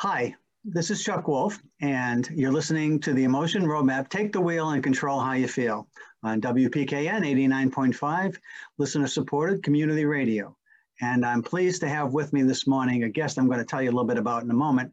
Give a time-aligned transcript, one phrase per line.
[0.00, 4.68] Hi, this is Chuck Wolf, and you're listening to the Emotion Roadmap Take the Wheel
[4.68, 5.88] and Control How You Feel
[6.22, 8.36] on WPKN 89.5,
[8.76, 10.54] listener supported community radio.
[11.00, 13.80] And I'm pleased to have with me this morning a guest I'm going to tell
[13.80, 14.92] you a little bit about in a moment,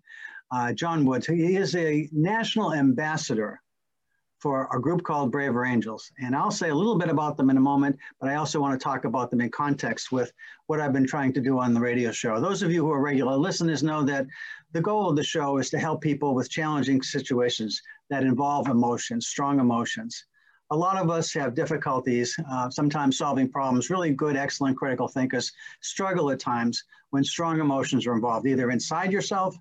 [0.53, 1.27] uh, John Woods.
[1.27, 3.59] He is a national ambassador
[4.43, 6.11] for a group called Braver Angels.
[6.19, 8.77] And I'll say a little bit about them in a moment, but I also want
[8.77, 10.33] to talk about them in context with
[10.67, 12.41] what I've been trying to do on the radio show.
[12.41, 14.27] Those of you who are regular listeners know that
[14.73, 19.27] the goal of the show is to help people with challenging situations that involve emotions,
[19.27, 20.25] strong emotions.
[20.71, 23.89] A lot of us have difficulties uh, sometimes solving problems.
[23.89, 29.13] Really good, excellent critical thinkers struggle at times when strong emotions are involved, either inside
[29.13, 29.55] yourself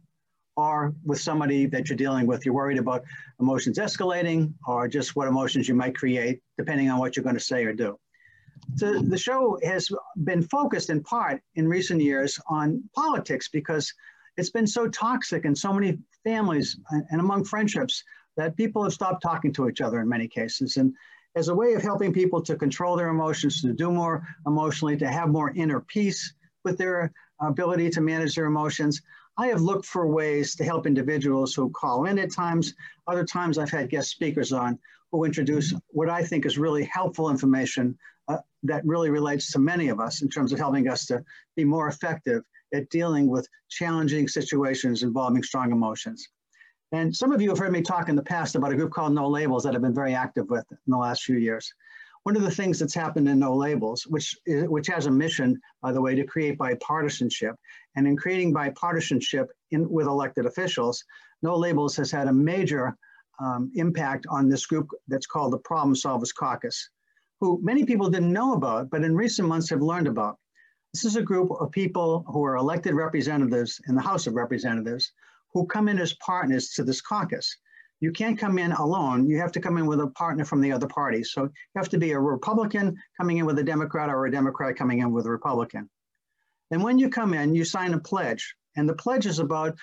[0.57, 2.45] or with somebody that you're dealing with.
[2.45, 3.05] You're worried about
[3.41, 7.41] emotions escalating or just what emotions you might create, depending on what you're going to
[7.41, 7.99] say or do.
[8.77, 9.91] So the show has
[10.25, 13.93] been focused in part in recent years on politics because
[14.37, 16.79] it's been so toxic in so many families
[17.11, 18.03] and among friendships
[18.37, 20.77] that people have stopped talking to each other in many cases.
[20.77, 20.95] And
[21.35, 25.09] as a way of helping people to control their emotions, to do more emotionally, to
[25.09, 26.33] have more inner peace
[26.65, 29.03] with their ability to manage their emotions,
[29.39, 32.75] I have looked for ways to help individuals who call in at times.
[33.07, 34.79] Other times I've had guest speakers on
[35.11, 37.97] who introduce what I think is really helpful information
[38.29, 41.25] uh, that really relates to many of us in terms of helping us to
[41.57, 42.43] be more effective
[42.75, 46.27] at dealing with challenging situations involving strong emotions.
[46.93, 49.15] And some of you have heard me talk in the past about a group called
[49.15, 51.73] No Labels that I've been very active with in the last few years.
[52.25, 55.61] One of the things that's happened in No Labels, which, is, which has a mission,
[55.81, 57.55] by the way, to create bipartisanship,
[57.97, 61.05] and in creating bipartisanship in, with elected officials,
[61.43, 62.97] No Labels has had a major
[63.41, 66.91] um, impact on this group that's called the Problem Solvers Caucus,
[67.41, 70.39] who many people didn't know about, but in recent months have learned about.
[70.95, 75.11] This is a group of people who are elected representatives in the House of Representatives
[75.53, 77.57] who come in as partners to this caucus
[78.03, 79.29] you can't come in alone.
[79.29, 81.23] You have to come in with a partner from the other party.
[81.23, 84.75] So you have to be a Republican coming in with a Democrat or a Democrat
[84.75, 85.89] coming in with a Republican.
[86.73, 88.57] And when you come in, you sign a pledge.
[88.75, 89.79] And the pledge is about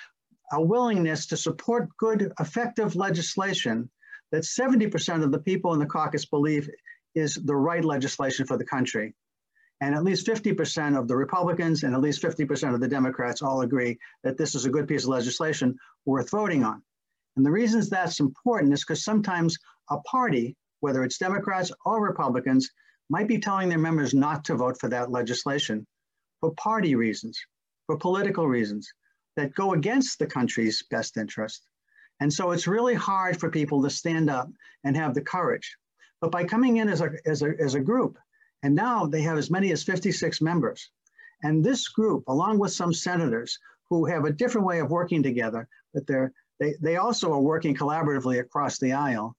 [0.52, 3.90] a willingness to support good, effective legislation
[4.34, 6.70] that 70% of the people in the caucus believe
[7.16, 9.16] is the right legislation for the country.
[9.80, 13.62] And at least 50% of the Republicans and at least 50% of the Democrats all
[13.62, 16.84] agree that this is a good piece of legislation worth voting on.
[17.36, 19.58] And the reasons that's important is because sometimes
[19.90, 22.70] a party, whether it's Democrats or Republicans,
[23.10, 25.86] might be telling their members not to vote for that legislation
[26.40, 27.40] for party reasons,
[27.86, 28.92] for political reasons
[29.36, 31.68] that go against the country's best interest.
[32.20, 34.50] And so it's really hard for people to stand up
[34.84, 35.76] and have the courage.
[36.22, 38.18] But by coming in as a, as a, as a group,
[38.64, 40.92] and now they have as many as 56 members.
[41.44, 43.58] And this group, along with some senators
[43.90, 47.76] who have a different way of working together, but they're they, they also are working
[47.76, 49.36] collaboratively across the aisle.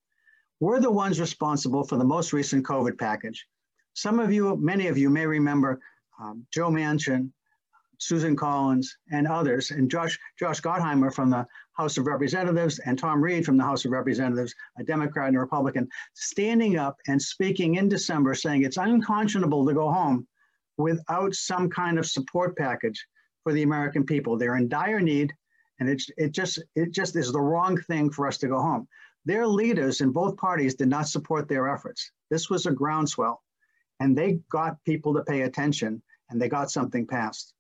[0.61, 3.47] We're the ones responsible for the most recent COVID package.
[3.95, 5.81] Some of you, many of you may remember
[6.21, 7.33] um, Joe Manchin,
[7.99, 13.23] Susan Collins, and others, and Josh, Josh Gottheimer from the House of Representatives, and Tom
[13.23, 17.75] Reed from the House of Representatives, a Democrat and a Republican, standing up and speaking
[17.75, 20.27] in December saying it's unconscionable to go home
[20.79, 23.07] without some kind of support package
[23.43, 24.37] for the American people.
[24.37, 25.35] They're in dire need.
[25.81, 28.87] And it, just, it just is the wrong thing for us to go home.
[29.25, 32.13] Their leaders in both parties did not support their efforts.
[32.31, 33.43] This was a groundswell.
[33.99, 37.55] And they got people to pay attention and they got something passed.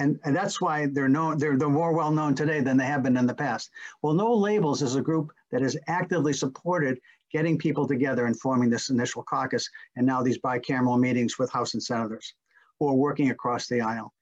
[0.00, 3.02] And, and that's why they're known, they're, they're more well known today than they have
[3.02, 3.70] been in the past.
[4.02, 7.00] Well, No Labels is a group that has actively supported
[7.32, 11.74] getting people together and forming this initial caucus and now these bicameral meetings with House
[11.74, 12.34] and senators
[12.78, 14.12] who are working across the aisle.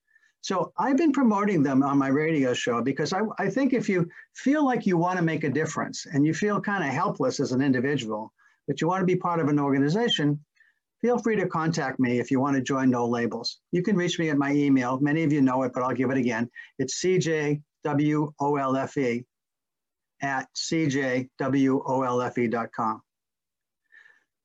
[0.46, 4.08] So I've been promoting them on my radio show because I, I think if you
[4.36, 7.50] feel like you want to make a difference and you feel kind of helpless as
[7.50, 8.32] an individual,
[8.68, 10.38] but you want to be part of an organization,
[11.00, 13.58] feel free to contact me if you want to join No Labels.
[13.72, 15.00] You can reach me at my email.
[15.00, 16.48] Many of you know it, but I'll give it again.
[16.78, 17.64] It's cjwolfe
[20.22, 21.32] at cjwolfe.com.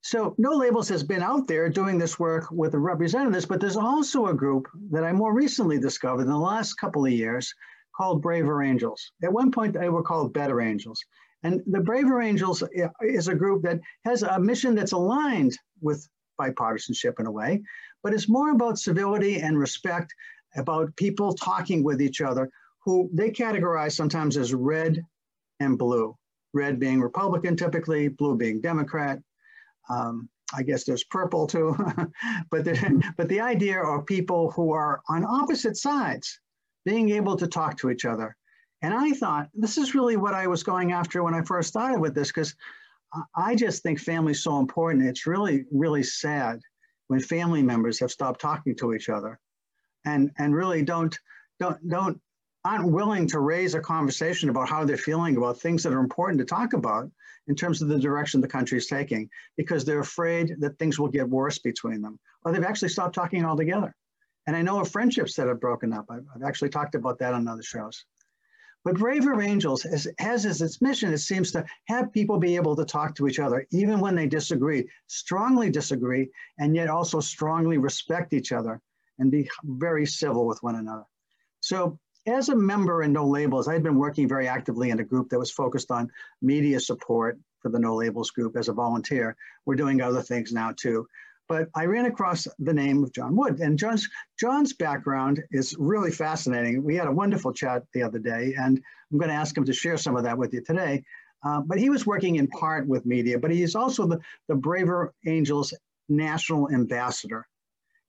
[0.02, 3.78] So No Labels has been out there doing this work with the representatives, but there's
[3.78, 7.54] also a group that I more recently discovered in the last couple of years
[7.96, 9.12] called Braver Angels.
[9.24, 11.04] At one point, they were called Better Angels.
[11.44, 16.08] And the Braver Angels eh, is a group that has a mission that's aligned with
[16.40, 17.62] bipartisanship in a way,
[18.02, 20.14] but it's more about civility and respect,
[20.56, 22.50] about people talking with each other
[22.84, 25.04] who they categorize sometimes as red
[25.60, 26.16] and blue.
[26.54, 29.20] Red being Republican typically, blue being Democrat,
[29.92, 31.76] um, I guess there's purple too,
[32.52, 36.40] but the, but the idea of people who are on opposite sides
[36.86, 38.36] being able to talk to each other
[38.82, 42.00] And I thought, this is really what I was going after when I first started
[42.00, 42.56] with this, because
[43.36, 45.06] I just think family's so important.
[45.06, 46.60] It's really, really sad
[47.08, 49.40] when family members have stopped talking to each other
[50.06, 51.16] and, and really don't,
[51.60, 52.20] don't, don't,
[52.64, 56.40] aren't willing to raise a conversation about how they're feeling about things that are important
[56.40, 57.10] to talk about
[57.48, 61.08] in terms of the direction the country is taking, because they're afraid that things will
[61.08, 63.96] get worse between them, or they've actually stopped talking altogether.
[64.48, 66.06] And I know of friendships that have broken up.
[66.10, 68.06] I've, I've actually talked about that on other shows.
[68.84, 72.76] But Braver Angels has, has as its mission, it seems to have people be able
[72.76, 77.78] to talk to each other, even when they disagree, strongly disagree, and yet also strongly
[77.78, 78.82] respect each other
[79.20, 81.06] and be very civil with one another.
[81.60, 85.30] So as a member in No Labels, I'd been working very actively in a group
[85.30, 89.36] that was focused on media support for the No Labels group as a volunteer.
[89.66, 91.08] We're doing other things now too
[91.52, 93.60] but I ran across the name of John Wood.
[93.60, 94.08] And John's,
[94.40, 96.82] John's background is really fascinating.
[96.82, 98.82] We had a wonderful chat the other day, and
[99.12, 101.04] I'm going to ask him to share some of that with you today.
[101.44, 105.14] Uh, but he was working in part with media, but he's also the, the Braver
[105.28, 105.74] Angels
[106.08, 107.46] national ambassador.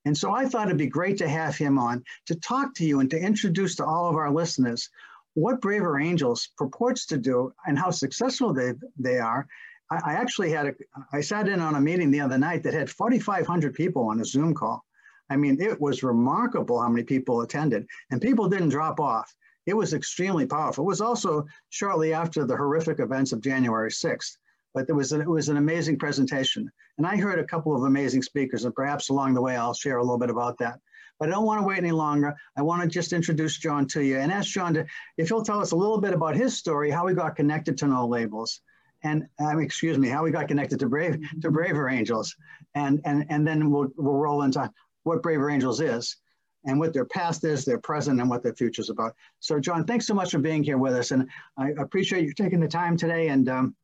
[0.04, 3.00] And so I thought it'd be great to have him on to talk to you
[3.00, 4.88] and to introduce to all of our listeners
[5.34, 9.46] what Braver Angels purports to do and how successful they, they are,
[9.90, 10.74] I, actually had a,
[11.12, 14.24] I sat in on a meeting the other night that had 4,500 people on a
[14.24, 14.84] Zoom call.
[15.28, 19.34] I mean, it was remarkable how many people attended and people didn't drop off.
[19.66, 20.84] It was extremely powerful.
[20.84, 24.36] It was also shortly after the horrific events of January 6th,
[24.74, 26.70] but there was, a, it was an amazing presentation.
[26.98, 29.98] And I heard a couple of amazing speakers and perhaps along the way, I'll share
[29.98, 30.80] a little bit about that.
[31.18, 32.34] But I don't want to wait any longer.
[32.56, 34.86] I want to just introduce John to you and ask John to,
[35.16, 37.86] if he'll tell us a little bit about his story, how he got connected to
[37.86, 38.60] No Labels
[39.04, 42.36] and um, excuse me, how we got connected to Brave to Braver Angels,
[42.74, 44.70] and and and then we'll we'll roll into
[45.02, 46.16] what Braver Angels is,
[46.64, 49.14] and what their past is, their present, and what their future is about.
[49.40, 52.60] So, John, thanks so much for being here with us, and I appreciate you taking
[52.60, 53.28] the time today.
[53.28, 53.74] And um,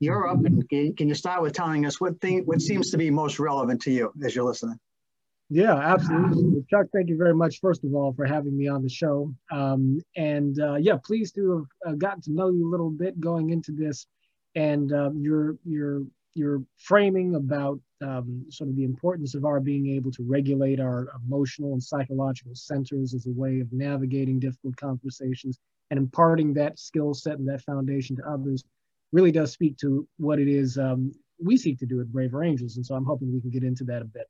[0.00, 3.10] you're up, and can you start with telling us what thing what seems to be
[3.10, 4.78] most relevant to you as you're listening?
[5.50, 6.62] Yeah, absolutely.
[6.68, 9.34] Chuck, thank you very much, first of all, for having me on the show.
[9.50, 13.18] Um, and uh, yeah, pleased to have uh, gotten to know you a little bit
[13.18, 14.06] going into this
[14.54, 16.02] and um, your your
[16.34, 21.08] your framing about um, sort of the importance of our being able to regulate our
[21.24, 25.58] emotional and psychological centers as a way of navigating difficult conversations
[25.90, 28.62] and imparting that skill set and that foundation to others
[29.12, 31.12] really does speak to what it is um,
[31.42, 32.76] we seek to do at Braver Angels.
[32.76, 34.26] And so I'm hoping we can get into that a bit.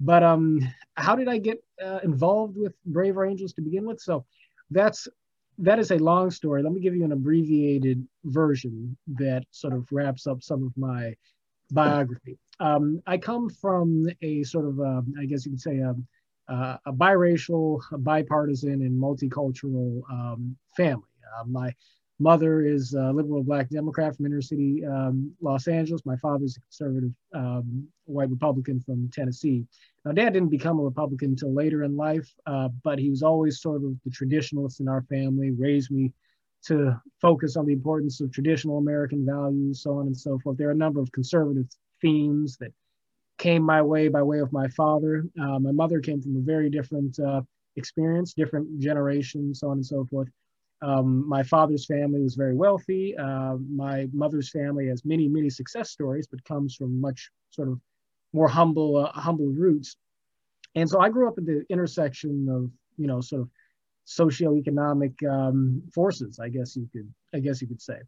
[0.00, 0.60] But um,
[0.96, 4.00] how did I get uh, involved with Braver Angels to begin with?
[4.00, 4.24] So
[4.70, 5.08] that's
[5.58, 6.62] that is a long story.
[6.62, 11.14] Let me give you an abbreviated version that sort of wraps up some of my
[11.70, 12.38] biography.
[12.58, 15.94] Um, I come from a sort of, uh, I guess you could say, a,
[16.86, 21.04] a biracial, a bipartisan, and multicultural um, family.
[21.38, 21.74] Uh, my
[22.18, 26.04] mother is a liberal black Democrat from inner city um, Los Angeles.
[26.04, 29.64] My father's a conservative um, white Republican from Tennessee.
[30.04, 33.60] Now, dad didn't become a Republican until later in life, uh, but he was always
[33.60, 36.12] sort of the traditionalist in our family, raised me
[36.66, 40.56] to focus on the importance of traditional American values, so on and so forth.
[40.56, 41.66] There are a number of conservative
[42.00, 42.72] themes that
[43.38, 45.24] came my way by way of my father.
[45.40, 47.42] Uh, my mother came from a very different uh,
[47.76, 50.28] experience, different generation, so on and so forth.
[50.82, 53.16] Um, my father's family was very wealthy.
[53.16, 57.80] Uh, my mother's family has many, many success stories, but comes from much sort of
[58.32, 59.96] more humble, uh, humble roots.
[60.74, 63.50] And so I grew up at the intersection of, you know, sort of
[64.06, 67.98] socioeconomic um, forces, I guess you could, I guess you could say.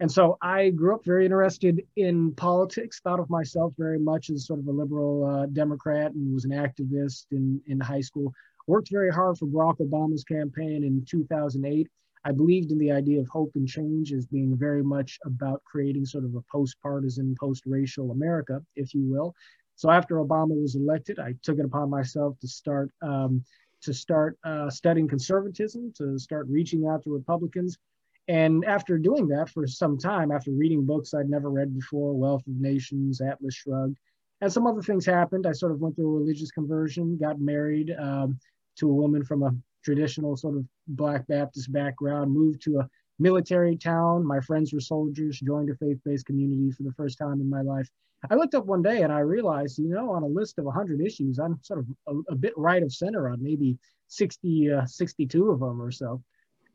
[0.00, 4.46] And so I grew up very interested in politics, thought of myself very much as
[4.46, 8.32] sort of a liberal uh, Democrat and was an activist in, in high school.
[8.68, 11.88] Worked very hard for Barack Obama's campaign in 2008
[12.28, 16.04] I believed in the idea of hope and change as being very much about creating
[16.04, 19.34] sort of a post-partisan, post-racial America, if you will.
[19.76, 23.42] So after Obama was elected, I took it upon myself to start um,
[23.80, 27.78] to start uh, studying conservatism, to start reaching out to Republicans.
[28.26, 32.46] And after doing that for some time, after reading books I'd never read before, Wealth
[32.46, 33.96] of Nations, Atlas Shrugged,
[34.42, 35.46] and some other things happened.
[35.46, 38.38] I sort of went through a religious conversion, got married um,
[38.80, 39.54] to a woman from a
[39.84, 44.24] traditional sort of Black Baptist background, moved to a military town.
[44.24, 47.62] My friends were soldiers, joined a faith based community for the first time in my
[47.62, 47.88] life.
[48.30, 51.00] I looked up one day and I realized, you know, on a list of 100
[51.00, 55.50] issues, I'm sort of a, a bit right of center on maybe 60, uh, 62
[55.50, 56.22] of them or so.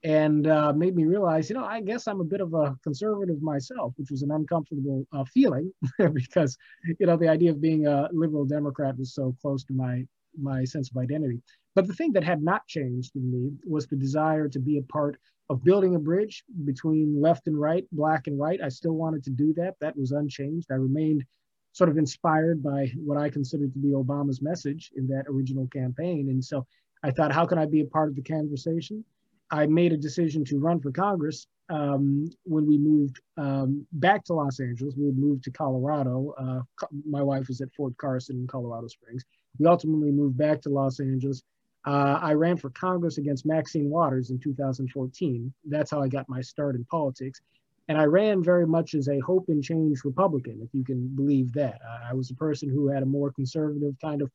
[0.05, 3.41] And uh, made me realize, you know, I guess I'm a bit of a conservative
[3.41, 5.71] myself, which was an uncomfortable uh, feeling
[6.13, 6.57] because,
[6.99, 10.05] you know, the idea of being a liberal Democrat was so close to my
[10.41, 11.39] my sense of identity.
[11.75, 14.83] But the thing that had not changed in me was the desire to be a
[14.83, 15.17] part
[15.49, 18.61] of building a bridge between left and right, black and white.
[18.61, 19.75] I still wanted to do that.
[19.81, 20.67] That was unchanged.
[20.71, 21.23] I remained
[21.73, 26.29] sort of inspired by what I considered to be Obama's message in that original campaign.
[26.29, 26.65] And so
[27.03, 29.03] I thought, how can I be a part of the conversation?
[29.51, 34.33] I made a decision to run for Congress um, when we moved um, back to
[34.33, 34.95] Los Angeles.
[34.97, 36.33] We moved to Colorado.
[36.37, 39.23] Uh, my wife was at Fort Carson in Colorado Springs.
[39.59, 41.43] We ultimately moved back to Los Angeles.
[41.85, 45.53] Uh, I ran for Congress against Maxine Waters in 2014.
[45.65, 47.41] That's how I got my start in politics.
[47.89, 51.51] And I ran very much as a hope and change Republican, if you can believe
[51.53, 51.81] that.
[52.09, 54.31] I was a person who had a more conservative kind of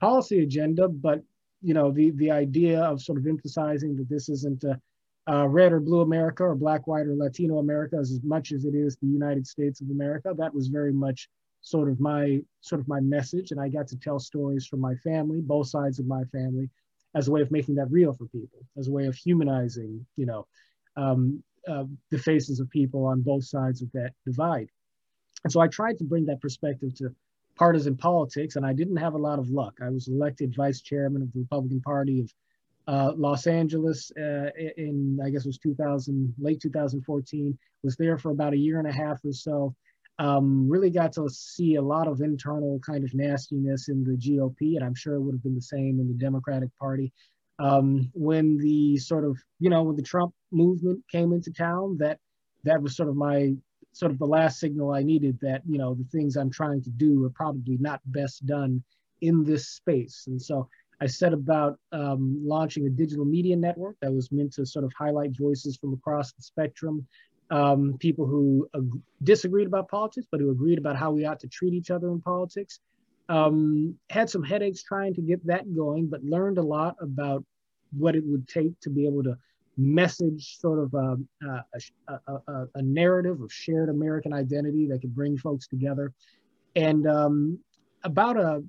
[0.00, 1.22] policy agenda, but
[1.62, 4.80] you know the the idea of sort of emphasizing that this isn't a,
[5.28, 8.74] a red or blue America or black, white, or Latino America as much as it
[8.74, 10.34] is the United States of America.
[10.36, 11.28] That was very much
[11.60, 14.96] sort of my sort of my message, and I got to tell stories from my
[14.96, 16.68] family, both sides of my family,
[17.14, 20.26] as a way of making that real for people, as a way of humanizing, you
[20.26, 20.46] know,
[20.96, 24.68] um, uh, the faces of people on both sides of that divide.
[25.44, 27.14] And so I tried to bring that perspective to
[27.56, 29.78] partisan politics, and I didn't have a lot of luck.
[29.82, 32.32] I was elected vice chairman of the Republican Party of
[32.86, 38.30] uh, Los Angeles uh, in, I guess it was 2000, late 2014, was there for
[38.30, 39.74] about a year and a half or so.
[40.18, 44.76] Um, really got to see a lot of internal kind of nastiness in the GOP,
[44.76, 47.12] and I'm sure it would have been the same in the Democratic Party.
[47.60, 52.18] Um, when the sort of, you know, when the Trump movement came into town, that
[52.64, 53.54] that was sort of my
[53.92, 56.90] sort of the last signal I needed that, you know, the things I'm trying to
[56.90, 58.82] do are probably not best done
[59.20, 60.24] in this space.
[60.28, 60.68] And so
[61.00, 64.92] I set about um, launching a digital media network that was meant to sort of
[64.98, 67.06] highlight voices from across the spectrum,
[67.50, 71.48] um, people who ag- disagreed about politics, but who agreed about how we ought to
[71.48, 72.80] treat each other in politics.
[73.28, 77.44] Um, had some headaches trying to get that going, but learned a lot about
[77.96, 79.36] what it would take to be able to
[79.76, 81.62] message sort of um, a,
[82.08, 86.12] a, a, a, narrative of shared American identity that could bring folks together.
[86.74, 87.58] And um,
[88.02, 88.62] about a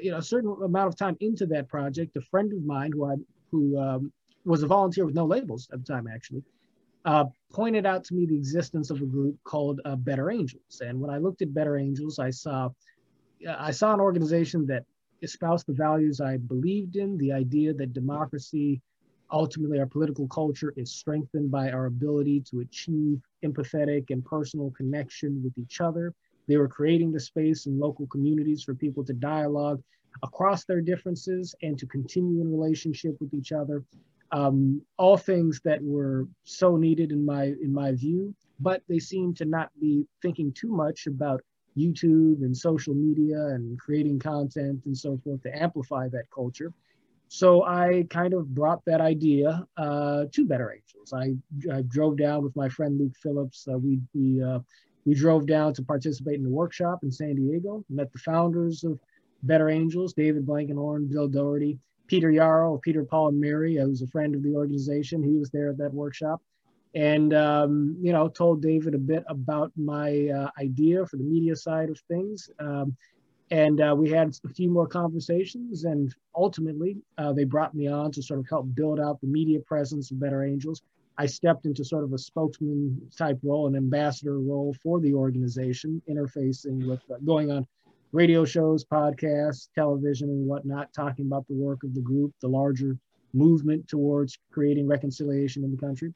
[0.00, 3.04] you know a certain amount of time into that project, a friend of mine who
[3.04, 3.16] I
[3.50, 4.12] who um,
[4.44, 6.42] was a volunteer with no labels at the time actually
[7.04, 10.82] uh, pointed out to me the existence of a group called uh, Better Angels.
[10.84, 12.70] And when I looked at Better Angels, I saw
[13.48, 14.84] I saw an organization that
[15.22, 18.80] espoused the values I believed in, the idea that democracy
[19.30, 25.42] ultimately our political culture is strengthened by our ability to achieve empathetic and personal connection
[25.42, 26.14] with each other.
[26.46, 29.82] They were creating the space in local communities for people to dialogue
[30.22, 33.84] across their differences and to continue in relationship with each other.
[34.30, 39.34] Um, all things that were so needed in my in my view, but they seem
[39.34, 41.42] to not be thinking too much about
[41.76, 46.72] YouTube and social media and creating content and so forth to amplify that culture.
[47.28, 51.12] So I kind of brought that idea uh, to Better Angels.
[51.12, 51.34] I,
[51.74, 53.68] I, drove down with my friend Luke Phillips.
[53.70, 54.60] Uh, we we uh,
[55.04, 57.84] we drove down to participate in the workshop in San Diego.
[57.90, 58.98] Met the founders of
[59.42, 64.34] Better Angels, David Blankenhorn, Bill Doherty, Peter Yarrow, Peter Paul and Mary, who's a friend
[64.34, 65.22] of the organization.
[65.22, 66.42] He was there at that workshop,
[66.94, 71.54] and um, you know told David a bit about my uh, idea for the media
[71.54, 72.50] side of things.
[72.58, 72.96] Um,
[73.50, 78.12] and uh, we had a few more conversations and ultimately uh, they brought me on
[78.12, 80.82] to sort of help build out the media presence of better angels
[81.16, 86.02] i stepped into sort of a spokesman type role an ambassador role for the organization
[86.08, 87.66] interfacing with uh, going on
[88.12, 92.96] radio shows podcasts television and whatnot talking about the work of the group the larger
[93.34, 96.14] movement towards creating reconciliation in the country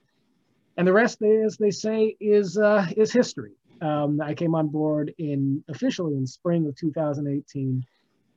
[0.77, 5.13] and the rest as they say is uh, is history um, I came on board
[5.19, 7.83] in officially in spring of 2018.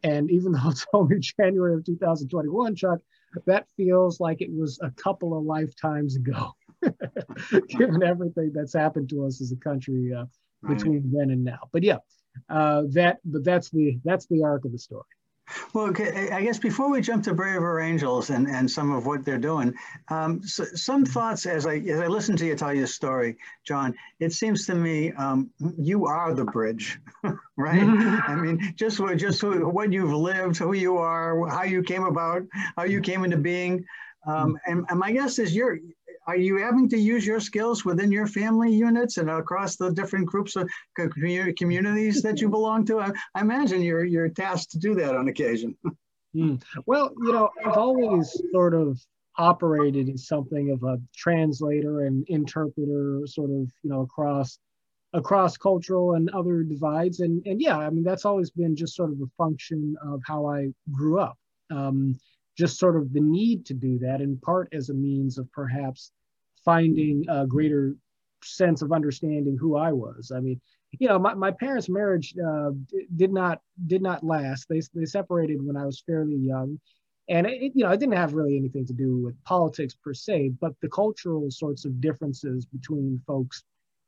[0.03, 2.99] And even though it's only January of 2021, Chuck,
[3.45, 6.53] that feels like it was a couple of lifetimes ago,
[7.67, 10.25] given everything that's happened to us as a country uh,
[10.67, 11.59] between then and now.
[11.71, 11.97] But yeah,
[12.49, 15.03] uh, that but that's the that's the arc of the story.
[15.73, 19.23] Well, okay, I guess before we jump to Braver Angels and, and some of what
[19.23, 19.75] they're doing,
[20.09, 23.93] um, so, some thoughts as I as I listen to you tell your story, John.
[24.19, 26.99] It seems to me um, you are the bridge,
[27.57, 27.83] right?
[28.27, 32.41] I mean, just what just what you've lived, who you are, how you came about,
[32.75, 33.85] how you came into being,
[34.25, 35.77] um, and, and my guess is you're
[36.27, 40.25] are you having to use your skills within your family units and across the different
[40.25, 42.99] groups of communities that you belong to?
[42.99, 45.77] I, I imagine you're, you're tasked to do that on occasion.
[46.35, 46.61] Mm.
[46.85, 48.99] Well, you know, I've always sort of
[49.37, 54.59] operated as something of a translator and interpreter, sort of, you know, across
[55.13, 57.21] across cultural and other divides.
[57.21, 60.45] And and yeah, I mean that's always been just sort of a function of how
[60.47, 61.37] I grew up.
[61.71, 62.19] Um,
[62.57, 66.11] just sort of the need to do that in part as a means of perhaps
[66.63, 67.95] finding a greater
[68.43, 70.31] sense of understanding who I was.
[70.35, 70.61] I mean,
[70.99, 72.71] you know, my, my parents' marriage uh,
[73.15, 74.67] did not did not last.
[74.69, 76.79] They they separated when I was fairly young,
[77.27, 80.53] and it, you know, it didn't have really anything to do with politics per se,
[80.61, 83.63] but the cultural sorts of differences between folks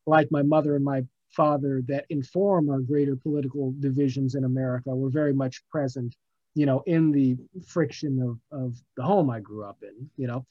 [0.06, 5.10] like my mother and my father that inform our greater political divisions in America were
[5.10, 6.16] very much present,
[6.58, 7.38] you know, in the
[7.68, 10.44] friction of of the home I grew up in, you know,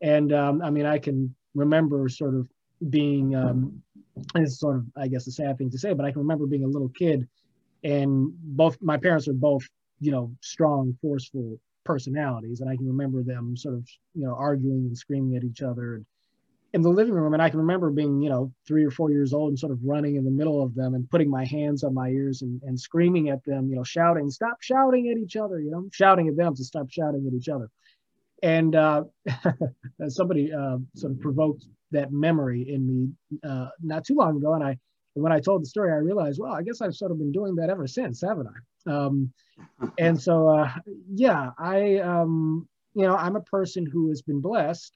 [0.00, 2.48] and um, I mean, I can remember sort of
[2.88, 3.82] being um,
[4.34, 6.64] it's sort of I guess a sad thing to say, but I can remember being
[6.64, 7.28] a little kid,
[7.84, 9.62] and both my parents are both
[10.00, 14.86] you know strong, forceful personalities, and I can remember them sort of you know arguing
[14.86, 16.06] and screaming at each other and,
[16.72, 19.32] in the living room, and I can remember being you know three or four years
[19.32, 21.94] old and sort of running in the middle of them and putting my hands on
[21.94, 25.60] my ears and, and screaming at them, you know, shouting, stop shouting at each other,
[25.60, 27.68] you know, shouting at them to stop shouting at each other.
[28.42, 29.04] And uh,
[30.08, 34.54] somebody uh, sort of provoked that memory in me uh, not too long ago.
[34.54, 34.78] And I,
[35.14, 37.56] when I told the story, I realized, well, I guess I've sort of been doing
[37.56, 38.90] that ever since, haven't I?
[38.90, 39.32] Um,
[39.98, 40.70] and so, uh,
[41.12, 44.92] yeah, I, um, you know, I'm a person who has been blessed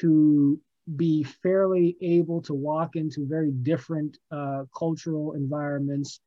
[0.00, 0.58] to
[0.96, 6.20] be fairly able to walk into very different uh, cultural environments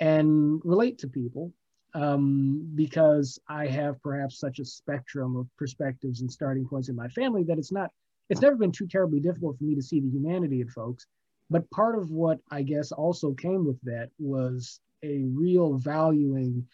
[0.00, 1.52] and relate to people
[1.94, 7.08] um, because I have perhaps such a spectrum of perspectives and starting points in my
[7.08, 7.90] family that it's not
[8.28, 11.06] it's never been too terribly difficult for me to see the humanity in folks.
[11.48, 16.66] But part of what I guess also came with that was a real valuing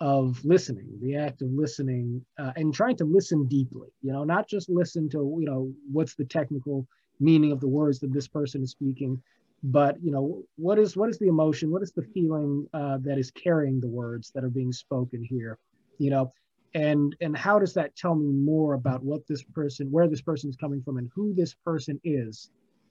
[0.00, 4.48] of listening, the act of listening uh, and trying to listen deeply, you know, not
[4.48, 6.86] just listen to, you know, what's the technical
[7.18, 9.22] meaning of the words that this person is speaking,
[9.62, 11.70] but, you know, what is, what is the emotion?
[11.70, 15.58] What is the feeling uh, that is carrying the words that are being spoken here?
[15.98, 16.32] You know,
[16.74, 20.48] and and how does that tell me more about what this person where this person
[20.48, 22.50] is coming from and who this person is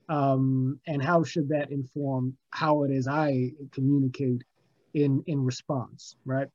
[0.09, 4.43] um, and how should that inform how it is i communicate
[4.93, 6.47] in in response right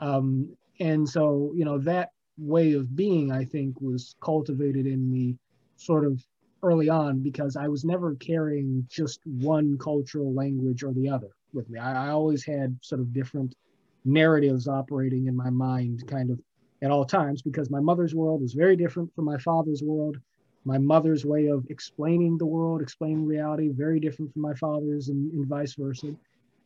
[0.00, 0.48] um,
[0.80, 5.36] and so you know that way of being i think was cultivated in me
[5.76, 6.22] sort of
[6.62, 11.70] early on because i was never carrying just one cultural language or the other with
[11.70, 13.54] me i, I always had sort of different
[14.04, 16.38] narratives operating in my mind kind of
[16.82, 20.16] at all times because my mother's world was very different from my father's world.
[20.64, 25.32] My mother's way of explaining the world, explaining reality, very different from my father's, and,
[25.32, 26.14] and vice versa.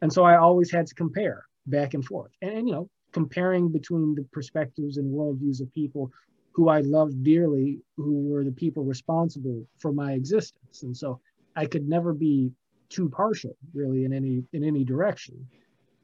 [0.03, 2.33] And so I always had to compare back and forth.
[2.41, 6.11] And, and, you know, comparing between the perspectives and worldviews of people
[6.53, 10.83] who I loved dearly, who were the people responsible for my existence.
[10.83, 11.21] And so
[11.57, 12.51] I could never be
[12.89, 15.47] too partial, really, in any in any direction.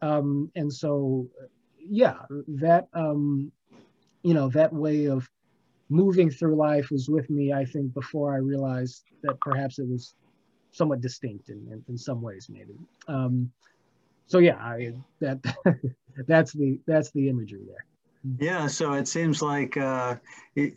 [0.03, 1.27] Um, and so,
[1.79, 3.51] yeah, that um,
[4.23, 5.29] you know, that way of
[5.89, 10.15] moving through life was with me, I think, before I realized that perhaps it was
[10.73, 12.75] somewhat distinct in, in, in some ways, maybe.
[13.09, 13.51] Um,
[14.27, 15.39] so yeah, I, that
[16.27, 17.85] that's the that's the imagery there.
[18.39, 20.17] Yeah, so it seems like uh,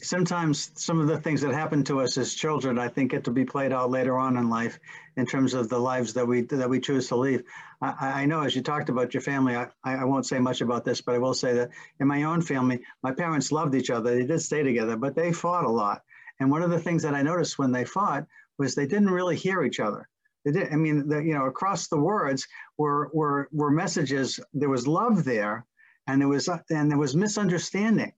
[0.01, 3.31] sometimes some of the things that happen to us as children, I think, get to
[3.31, 4.79] be played out later on in life
[5.17, 7.43] in terms of the lives that we that we choose to lead.
[7.81, 10.85] I, I know as you talked about your family, I, I won't say much about
[10.85, 14.13] this, but I will say that in my own family, my parents loved each other.
[14.13, 16.03] They did stay together, but they fought a lot.
[16.39, 19.35] And one of the things that I noticed when they fought was they didn't really
[19.35, 20.07] hear each other.
[20.45, 20.71] They did.
[20.71, 22.47] I mean, the, you know, across the words
[22.77, 24.39] were were were messages.
[24.53, 25.65] There was love there
[26.07, 28.13] and there was and there was misunderstanding.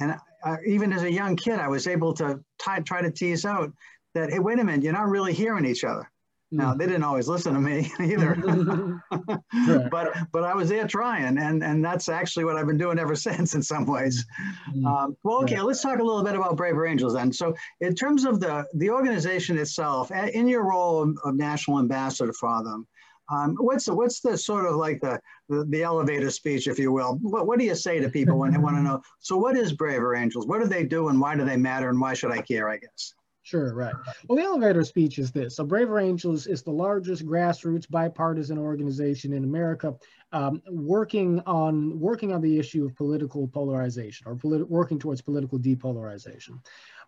[0.00, 3.44] And I, even as a young kid, I was able to try, try to tease
[3.44, 3.72] out
[4.14, 6.10] that, hey, wait a minute, you're not really hearing each other.
[6.50, 8.34] Now they didn't always listen to me either,
[9.90, 13.14] but but I was there trying, and and that's actually what I've been doing ever
[13.28, 14.24] since in some ways.
[14.70, 14.86] Mm-hmm.
[14.86, 17.32] Um, well, okay, let's talk a little bit about Braver Angels then.
[17.32, 22.32] So, in terms of the the organization itself, in your role of, of national ambassador
[22.32, 22.86] for them,
[23.30, 26.92] um, what's the, what's the sort of like the, the, the elevator speech, if you
[26.92, 27.18] will?
[27.20, 29.02] What, what do you say to people when they want to know?
[29.18, 30.46] So, what is Braver Angels?
[30.46, 32.68] What do they do, and why do they matter, and why should I care?
[32.68, 33.14] I guess.
[33.48, 33.94] Sure, right.
[34.28, 35.56] Well, the elevator speech is this.
[35.56, 39.94] So, Braver Angels is the largest grassroots bipartisan organization in America,
[40.32, 45.58] um, working on working on the issue of political polarization or politi- working towards political
[45.58, 46.60] depolarization.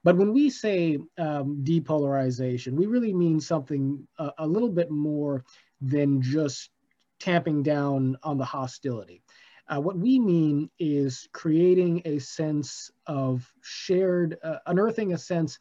[0.02, 5.44] But when we say um, depolarization, we really mean something uh, a little bit more
[5.82, 6.70] than just
[7.18, 9.22] tamping down on the hostility.
[9.68, 15.58] Uh, what we mean is creating a sense of shared, uh, unearthing a sense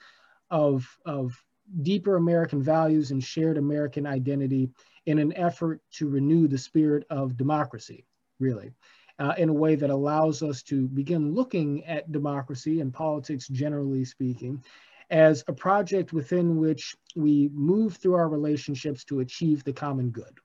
[0.52, 1.42] of, of
[1.82, 4.72] deeper American values and shared American identity
[5.06, 8.06] in an effort to renew the spirit of democracy,
[8.40, 8.72] really.
[9.20, 14.06] uh, in a way that allows us to begin looking at democracy and politics, generally
[14.06, 14.64] speaking,
[15.12, 20.40] as a project within which we move through our relationships to achieve the common good,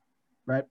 [0.47, 0.65] right?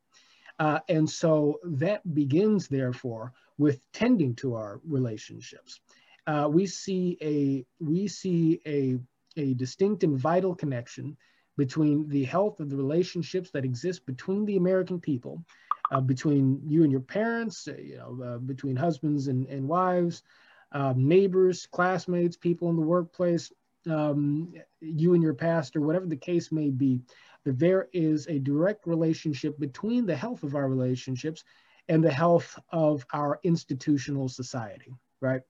[0.60, 5.80] Uh, and so that begins, therefore, with tending to our relationships.
[6.28, 8.98] Uh, we see a we see a
[9.38, 11.18] a distinct and vital connection
[11.58, 15.44] between the health of the relationships that exist between the American people,
[15.92, 20.24] uh, between you and your parents, uh, you know, uh, between husbands and, and wives,
[20.72, 23.52] um, neighbors, classmates, people in the workplace,
[23.90, 27.02] um, you and your pastor, whatever the case may be,
[27.44, 31.44] that there is a direct relationship between the health of our relationships
[31.90, 35.42] and the health of our institutional society, right?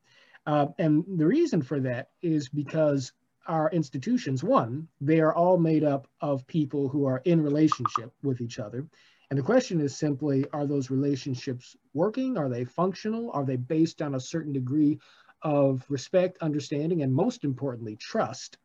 [0.45, 3.13] Uh, and the reason for that is because
[3.47, 8.41] our institutions, one, they are all made up of people who are in relationship with
[8.41, 8.87] each other.
[9.29, 12.37] And the question is simply, are those relationships working?
[12.37, 13.31] Are they functional?
[13.33, 14.99] Are they based on a certain degree
[15.41, 18.57] of respect, understanding, and most importantly, trust?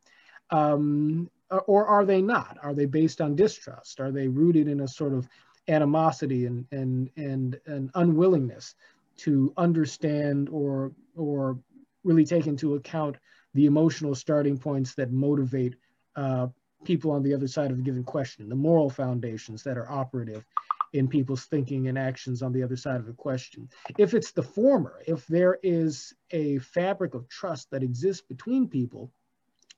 [0.51, 1.29] Um,
[1.67, 2.57] or are they not?
[2.61, 3.99] Are they based on distrust?
[3.99, 5.27] Are they rooted in a sort of
[5.67, 8.75] animosity and, and, and, and unwillingness
[9.17, 11.59] to understand or, or
[12.03, 13.17] really take into account
[13.59, 15.75] the emotional starting points that motivate
[16.15, 16.47] uh,
[16.85, 20.45] people on the other side of a given question, the moral foundations that are operative
[20.93, 23.67] in people's thinking and actions on the other side of a question.
[23.97, 29.11] If it's the former, if there is a fabric of trust that exists between people,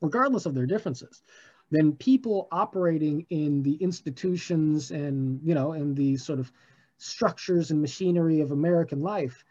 [0.00, 1.24] regardless of their differences,
[1.72, 6.52] then people operating in the institutions and, you know, in the sort of
[6.98, 9.44] structures and machinery of American life,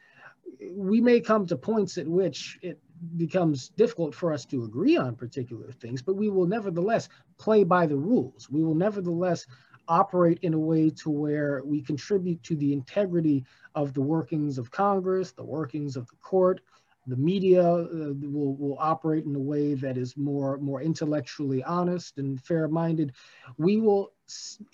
[0.74, 2.80] we may come to points at which it
[3.18, 7.86] becomes difficult for us to agree on particular things, but we will nevertheless play by
[7.86, 8.50] the rules.
[8.50, 9.46] We will nevertheless
[9.88, 13.44] operate in a way to where we contribute to the integrity
[13.76, 16.62] of the workings of Congress, the workings of the court,
[17.08, 22.20] the media uh, will, will operate in a way that is more, more intellectually honest
[22.20, 23.14] and fair-minded.
[23.58, 24.14] We will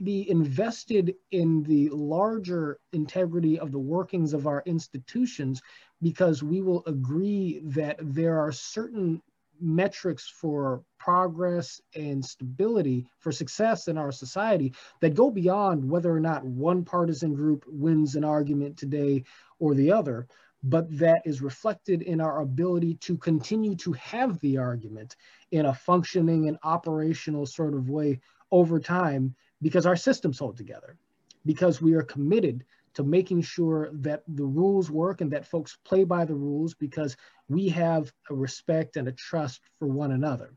[0.04, 5.62] be invested in the larger integrity of the workings of our institutions
[6.01, 9.21] because we will agree that there are certain
[9.60, 16.19] metrics for progress and stability for success in our society that go beyond whether or
[16.19, 19.23] not one partisan group wins an argument today
[19.60, 20.27] or the other,
[20.63, 25.15] but that is reflected in our ability to continue to have the argument
[25.51, 28.19] in a functioning and operational sort of way
[28.51, 30.97] over time because our systems hold together,
[31.45, 32.63] because we are committed
[32.97, 37.15] to making sure that the rules work and that folks play by the rules because
[37.47, 40.55] we have a respect and a trust for one another.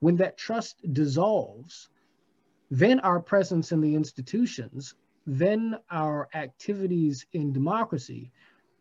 [0.00, 1.90] When that trust dissolves,
[2.70, 4.94] then our presence in the institutions,
[5.26, 8.32] then our activities in democracy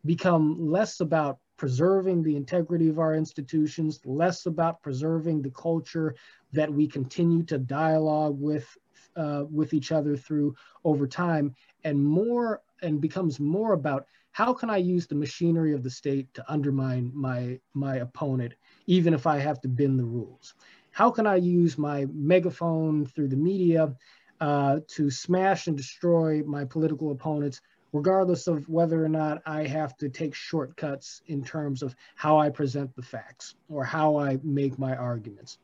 [0.06, 6.16] become less about preserving the integrity of our institutions, less about preserving the culture
[6.54, 8.66] that we continue to dialogue with
[9.18, 14.70] uh, with each other through over time, and more and becomes more about how can
[14.70, 18.54] I use the machinery of the state to undermine my, my opponent,
[18.88, 20.54] even if I have to bend the rules?
[20.92, 23.94] How can I use my megaphone through the media
[24.40, 27.62] uh, to smash and destroy my political opponents,
[27.94, 32.50] regardless of whether or not I have to take shortcuts in terms of how I
[32.50, 35.60] present the facts or how I make my arguments?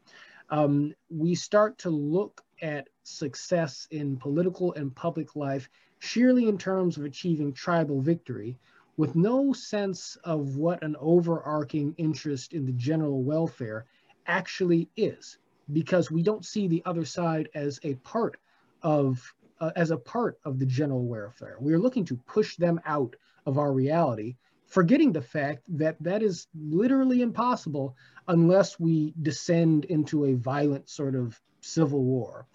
[0.50, 6.98] Um, we start to look at success in political and public life sheerly in terms
[6.98, 8.58] of achieving tribal victory,
[8.98, 13.86] with no sense of what an overarching interest in the general welfare
[14.26, 15.38] actually is,
[15.72, 18.38] because we don't see the other side as a part
[18.82, 21.58] of uh, as a part of the general welfare.
[21.60, 24.36] We are looking to push them out of our reality,
[24.68, 27.96] forgetting the fact that that is literally impossible
[28.28, 32.46] unless we descend into a violent sort of civil war.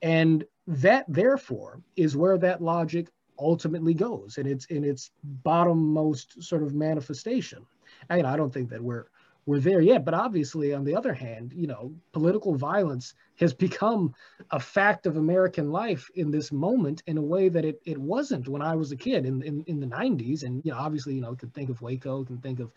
[0.00, 5.10] And that therefore is where that logic ultimately goes and it's in its
[5.44, 7.64] bottommost sort of manifestation.
[8.10, 9.06] And i don't think that we're
[9.46, 14.14] we're there yet but obviously on the other hand you know political violence has become
[14.50, 18.46] a fact of american life in this moment in a way that it, it wasn't
[18.46, 21.22] when i was a kid in, in, in the 90s and you know obviously you
[21.22, 22.70] know can think of waco can think of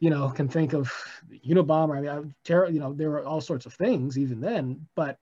[0.00, 0.92] you know can think of
[1.46, 1.96] unabomber.
[1.96, 5.18] I mean I, terror you know there were all sorts of things even then but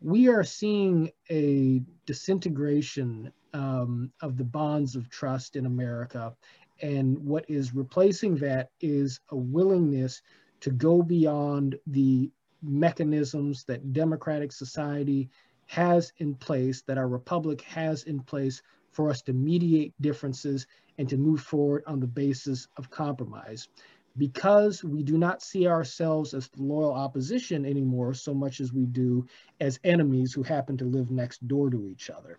[0.00, 6.34] we are seeing a disintegration um, of the bonds of trust in America.
[6.82, 10.22] And what is replacing that is a willingness
[10.60, 12.30] to go beyond the
[12.62, 15.28] mechanisms that democratic society
[15.66, 20.66] has in place, that our republic has in place for us to mediate differences
[20.98, 23.68] and to move forward on the basis of compromise.
[24.16, 29.26] Because we do not see ourselves as loyal opposition anymore so much as we do
[29.60, 32.38] as enemies who happen to live next door to each other.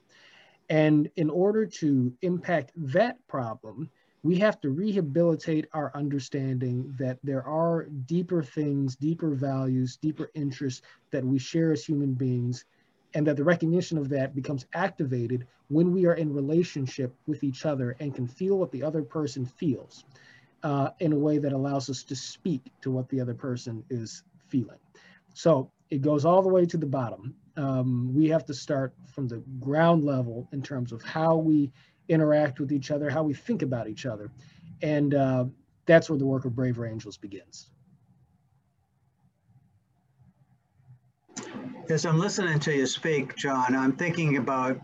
[0.69, 3.89] And in order to impact that problem,
[4.23, 10.81] we have to rehabilitate our understanding that there are deeper things, deeper values, deeper interests
[11.09, 12.65] that we share as human beings,
[13.13, 17.65] and that the recognition of that becomes activated when we are in relationship with each
[17.65, 20.05] other and can feel what the other person feels
[20.63, 24.23] uh, in a way that allows us to speak to what the other person is
[24.47, 24.79] feeling.
[25.33, 27.35] So it goes all the way to the bottom.
[27.57, 31.71] Um, we have to start from the ground level in terms of how we
[32.09, 34.31] interact with each other, how we think about each other.
[34.81, 35.45] And uh,
[35.85, 37.69] that's where the work of Braver Angels begins.
[41.89, 44.79] As I'm listening to you speak, John, I'm thinking about,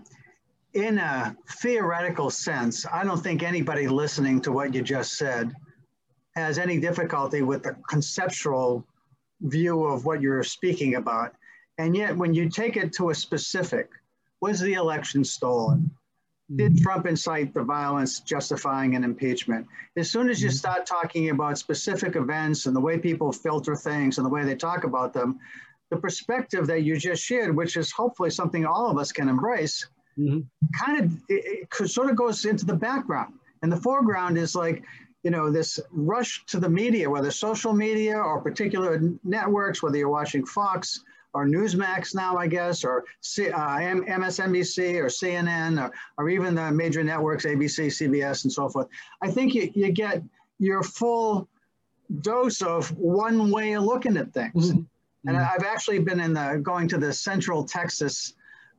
[0.73, 5.53] in a theoretical sense, I don't think anybody listening to what you just said
[6.37, 8.85] has any difficulty with the conceptual
[9.41, 11.33] view of what you're speaking about.
[11.77, 13.89] And yet, when you take it to a specific,
[14.41, 15.91] was the election stolen?
[16.55, 16.83] Did mm-hmm.
[16.83, 19.67] Trump incite the violence justifying an impeachment?
[19.97, 20.55] As soon as you mm-hmm.
[20.55, 24.55] start talking about specific events and the way people filter things and the way they
[24.55, 25.39] talk about them,
[25.89, 29.87] the perspective that you just shared, which is hopefully something all of us can embrace,
[30.17, 30.39] mm-hmm.
[30.83, 33.33] kind of it, it sort of goes into the background.
[33.61, 34.83] And the foreground is like,
[35.27, 40.07] you know, this rush to the media, whether social media or particular networks, whether you're
[40.07, 43.77] watching Fox or Newsmax now, I guess, or C, uh,
[44.19, 48.87] MSNBC or CNN, or, or even the major networks, ABC, CBS, and so forth.
[49.21, 50.23] I think you, you get
[50.59, 51.49] your full
[52.21, 54.71] dose of one way of looking at things.
[54.71, 55.27] Mm-hmm.
[55.27, 58.33] And I've actually been in the going to the Central Texas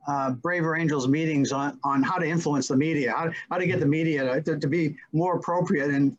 [0.07, 3.79] uh, Braver Angels meetings on, on how to influence the media, how, how to get
[3.79, 5.91] the media to, to be more appropriate.
[5.91, 6.17] And to,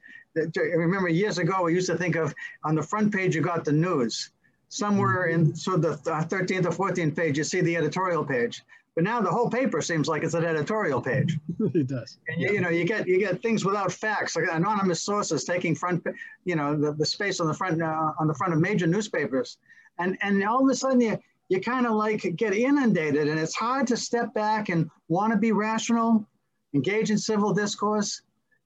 [0.57, 3.73] remember years ago, we used to think of on the front page, you got the
[3.73, 4.31] news
[4.69, 8.63] somewhere in so the 13th or 14th page, you see the editorial page.
[8.95, 11.39] But now the whole paper seems like it's an editorial page.
[11.75, 12.19] it does.
[12.29, 15.75] And you, you, know, you get you get things without facts, like anonymous sources taking
[15.75, 16.05] front,
[16.45, 19.59] you know, the, the space on the front uh, on the front of major newspapers,
[19.99, 23.55] and and all of a sudden you you kind of like get inundated, and it's
[23.55, 26.27] hard to step back and want to be rational,
[26.75, 28.23] engage in civil discourse.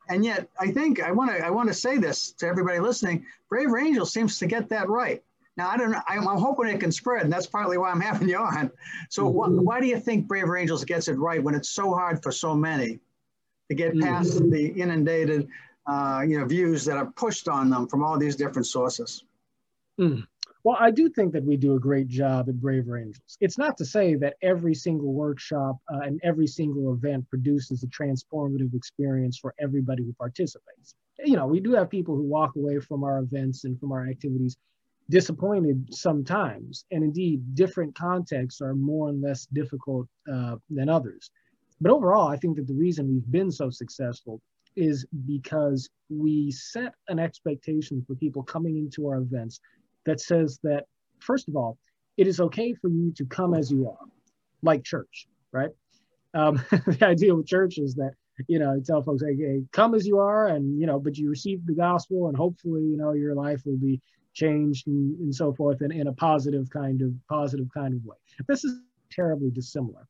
[0.09, 3.27] And yet, I think I want to I want to say this to everybody listening.
[3.49, 5.23] Brave Angel seems to get that right.
[5.57, 8.01] Now, I don't know, I'm, I'm, hoping it can spread, and that's partly why I'm
[8.11, 8.71] having you on.
[9.09, 9.59] So mm-hmm.
[9.59, 12.33] wh why do you think Brave Angels gets it right when it's so hard for
[12.33, 12.99] so many
[13.69, 14.51] to get past mm-hmm.
[14.51, 15.49] the inundated
[15.87, 19.25] uh, you know, views that are pushed on them from all these different sources?
[20.01, 20.27] Mm.
[20.65, 23.37] Well, I do think that we do a great job at Braver Angels.
[23.43, 27.87] It's not to say that every single workshop uh, and every single event produces a
[27.89, 30.95] transformative experience for everybody who participates.
[31.23, 34.09] You know, we do have people who walk away from our events and from our
[34.09, 34.57] activities
[35.11, 36.87] disappointed sometimes.
[36.91, 41.31] And indeed, different contexts are more and less difficult uh, than others.
[41.83, 44.41] But overall, I think that the reason we've been so successful
[44.77, 49.61] is because we set an expectation for people coming into our events
[50.07, 50.85] that says that,
[51.21, 51.79] first of all,
[52.17, 54.07] it is okay for you to come as you are,
[54.63, 55.71] like church, right?
[56.33, 58.13] Um, the idea with church is that
[58.49, 61.31] you know tell folks hey, hey, come as you are and you know but you
[61.31, 64.01] receive the gospel and hopefully you know your life will be
[64.35, 68.17] changed and, and so forth in, in a positive kind of positive kind of way.
[68.49, 70.07] This is terribly dissimilar.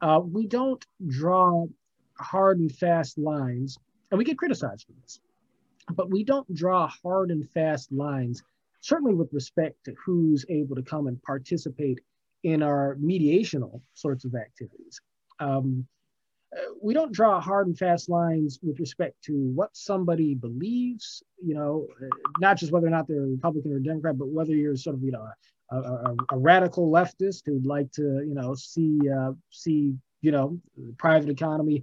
[0.00, 1.66] Uh, we don't draw
[2.18, 3.78] hard and fast lines,
[4.10, 5.20] and we get criticized for this,
[5.90, 8.42] but we don't draw hard and fast lines,
[8.84, 11.98] certainly with respect to who's able to come and participate
[12.42, 15.00] in our mediational sorts of activities.
[15.40, 15.86] Um,
[16.82, 21.86] we don't draw hard and fast lines with respect to what somebody believes, you know,
[22.40, 25.12] not just whether or not they're Republican or Democrat, but whether you're sort of, you
[25.12, 25.26] know,
[25.70, 30.60] a, a, a radical leftist who'd like to, you know, see, uh, see, you know,
[30.98, 31.82] private economy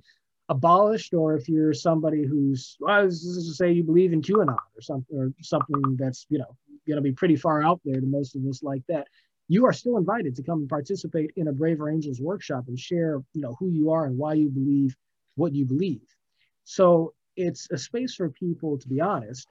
[0.50, 4.82] abolished, or if you're somebody who's, well, let's just say you believe in QAnon or
[4.82, 6.56] something, or something that's, you know,
[6.88, 9.08] going to be pretty far out there to most of us like that
[9.52, 13.22] you are still invited to come and participate in a Braver Angels workshop and share,
[13.34, 14.96] you know, who you are and why you believe
[15.36, 16.08] what you believe.
[16.64, 19.50] So it's a space for people to be honest.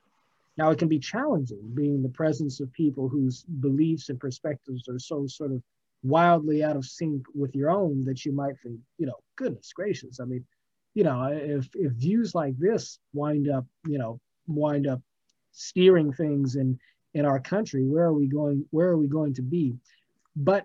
[0.56, 4.98] Now it can be challenging being the presence of people whose beliefs and perspectives are
[4.98, 5.62] so sort of
[6.02, 10.18] wildly out of sync with your own that you might think, you know, goodness gracious.
[10.18, 10.46] I mean,
[10.94, 15.02] you know, if if views like this wind up, you know, wind up
[15.52, 16.78] steering things in
[17.14, 19.76] in our country where are we going where are we going to be?
[20.36, 20.64] But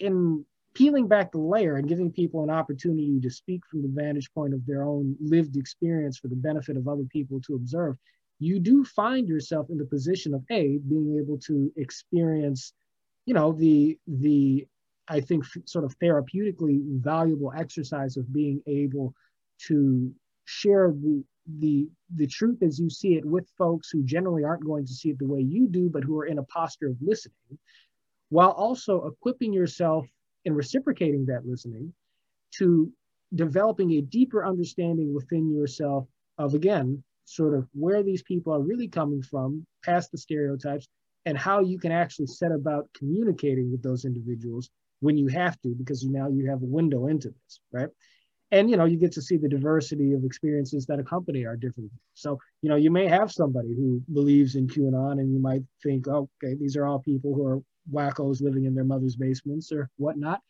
[0.00, 4.32] in peeling back the layer and giving people an opportunity to speak from the vantage
[4.34, 7.96] point of their own lived experience for the benefit of other people to observe,
[8.40, 12.72] you do find yourself in the position of a being able to experience,
[13.26, 14.66] you know, the the
[15.06, 19.14] I think sort of therapeutically valuable exercise of being able
[19.66, 20.12] to
[20.44, 21.22] share the
[21.58, 25.10] the the truth as you see it with folks who generally aren't going to see
[25.10, 27.58] it the way you do, but who are in a posture of listening,
[28.30, 30.06] while also equipping yourself
[30.44, 31.92] in reciprocating that listening
[32.52, 32.90] to
[33.34, 36.06] developing a deeper understanding within yourself
[36.38, 40.88] of again sort of where these people are really coming from past the stereotypes
[41.26, 45.74] and how you can actually set about communicating with those individuals when you have to
[45.78, 47.88] because now you have a window into this right
[48.54, 51.90] and you know you get to see the diversity of experiences that accompany our different
[52.14, 56.06] so you know you may have somebody who believes in qanon and you might think
[56.08, 57.60] oh, okay these are all people who are
[57.92, 60.40] wackos living in their mother's basements or whatnot.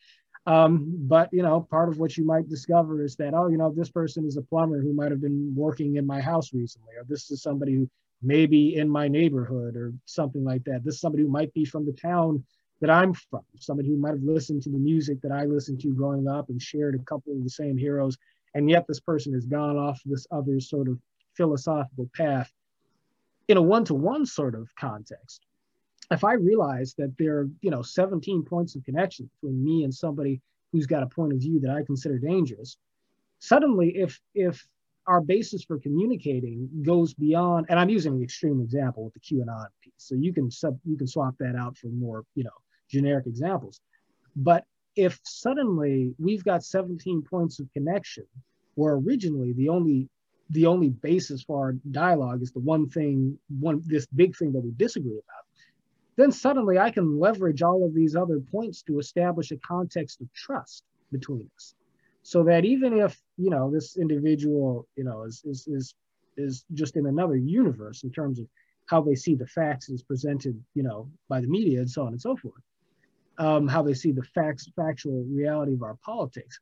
[0.47, 3.73] Um, but you know part of what you might discover is that oh you know
[3.75, 7.05] this person is a plumber who might have been working in my house recently or
[7.09, 7.89] this is somebody who
[8.23, 10.85] may be in my neighborhood or something like that.
[10.85, 12.45] This is somebody who might be from the town
[12.81, 15.95] that I'm from, somebody who might have listened to the music that I listened to
[15.95, 18.17] growing up and shared a couple of the same heroes.
[18.55, 20.99] And yet this person has gone off this other sort of
[21.37, 22.53] philosophical path
[23.49, 25.47] in a one-to-one sort of context.
[26.11, 29.95] If I realize that there are, you know, 17 points of connection between me and
[29.95, 30.41] somebody
[30.73, 32.77] who's got a point of view that I consider dangerous,
[33.39, 34.67] suddenly if if
[35.07, 39.67] our basis for communicating goes beyond, and I'm using an extreme example with the QAnon
[39.83, 39.93] piece.
[39.99, 42.51] So you can sub you can swap that out for more, you know,
[42.89, 43.81] generic examples.
[44.37, 44.65] But
[44.97, 48.25] if suddenly we've got 17 points of connection,
[48.75, 50.09] where originally the only
[50.51, 54.61] the only basis for our dialogue is the one thing, one this big thing that
[54.61, 55.45] we disagree about,
[56.17, 60.33] then suddenly I can leverage all of these other points to establish a context of
[60.35, 61.75] trust between us.
[62.23, 65.95] So that even if, you know, this individual, you know, is is is
[66.37, 68.47] is just in another universe in terms of
[68.87, 72.09] how they see the facts as presented, you know, by the media and so on
[72.09, 72.63] and so forth
[73.39, 76.61] um, how they see the facts, factual reality of our politics.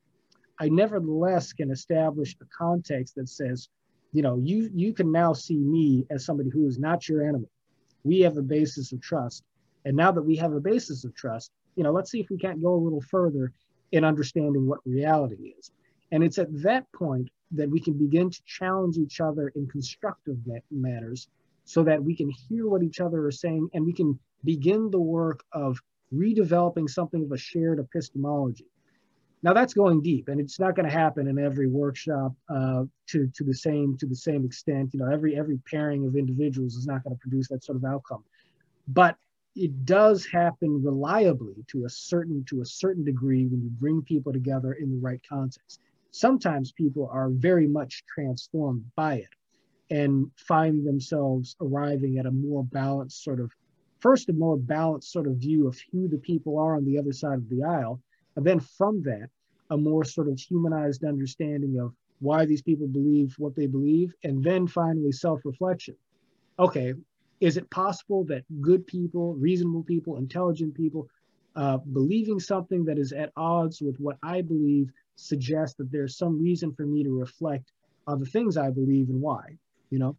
[0.59, 3.69] I nevertheless can establish a context that says,
[4.13, 7.49] you know, you you can now see me as somebody who is not your enemy.
[8.05, 9.43] We have a basis of trust,
[9.85, 12.37] and now that we have a basis of trust, you know, let's see if we
[12.37, 13.53] can't go a little further
[13.93, 15.71] in understanding what reality is.
[16.11, 20.37] And it's at that point that we can begin to challenge each other in constructive
[20.71, 21.29] manners
[21.65, 25.01] so that we can hear what each other are saying and we can begin the
[25.01, 25.81] work of
[26.15, 28.67] redeveloping something of a shared epistemology.
[29.43, 33.27] Now that's going deep, and it's not going to happen in every workshop uh, to
[33.35, 34.91] to the same to the same extent.
[34.95, 37.85] You know, every every pairing of individuals is not going to produce that sort of
[37.85, 38.25] outcome,
[38.87, 39.17] but
[39.55, 44.33] it does happen reliably to a certain to a certain degree when you bring people
[44.33, 45.81] together in the right context.
[46.13, 49.29] Sometimes people are very much transformed by it
[49.91, 53.51] and find themselves arriving at a more balanced sort of
[54.03, 57.13] first a more balanced sort of view of who the people are on the other
[57.13, 58.01] side of the aisle,
[58.37, 59.29] and then from that,
[59.71, 64.43] a more sort of humanized understanding of why these people believe what they believe, and
[64.43, 65.97] then finally self-reflection.
[66.59, 66.95] Okay,
[67.41, 71.09] is it possible that good people, reasonable people, intelligent people,
[71.57, 76.43] uh, believing something that is at odds with what I believe suggests that there's some
[76.43, 77.73] reason for me to reflect
[78.07, 79.59] on the things I believe and why?
[79.91, 80.17] You know,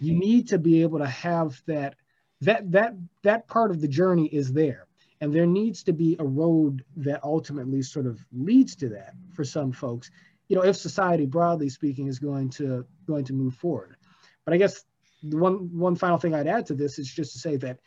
[0.00, 1.94] you need to be able to have that
[2.40, 4.86] that that that part of the journey is there.
[5.22, 9.44] And there needs to be a road that ultimately sort of leads to that for
[9.44, 10.10] some folks
[10.50, 13.96] you know if society broadly speaking is going to going to move forward.
[14.44, 14.84] But i guess
[15.22, 17.78] the one one final thing i'd add to this is just to say that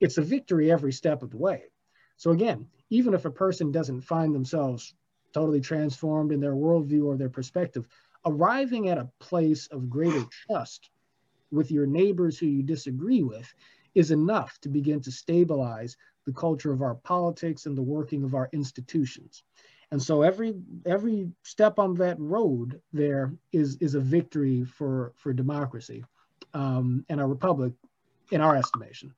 [0.00, 1.64] it's a victory every step of the way.
[2.16, 4.94] So again even if a person doesn't find themselves
[5.34, 7.86] totally transformed in their worldview or their perspective
[8.24, 10.90] arriving at a place of greater trust
[11.50, 13.52] with your neighbors who you disagree with
[13.94, 18.34] is enough to begin to stabilize the culture of our politics and the working of
[18.34, 19.42] our institutions.
[19.90, 20.54] And so every
[20.86, 26.04] every step on that road there is is a victory for for democracy
[26.54, 27.72] um, and a republic,
[28.32, 29.14] in our estimation.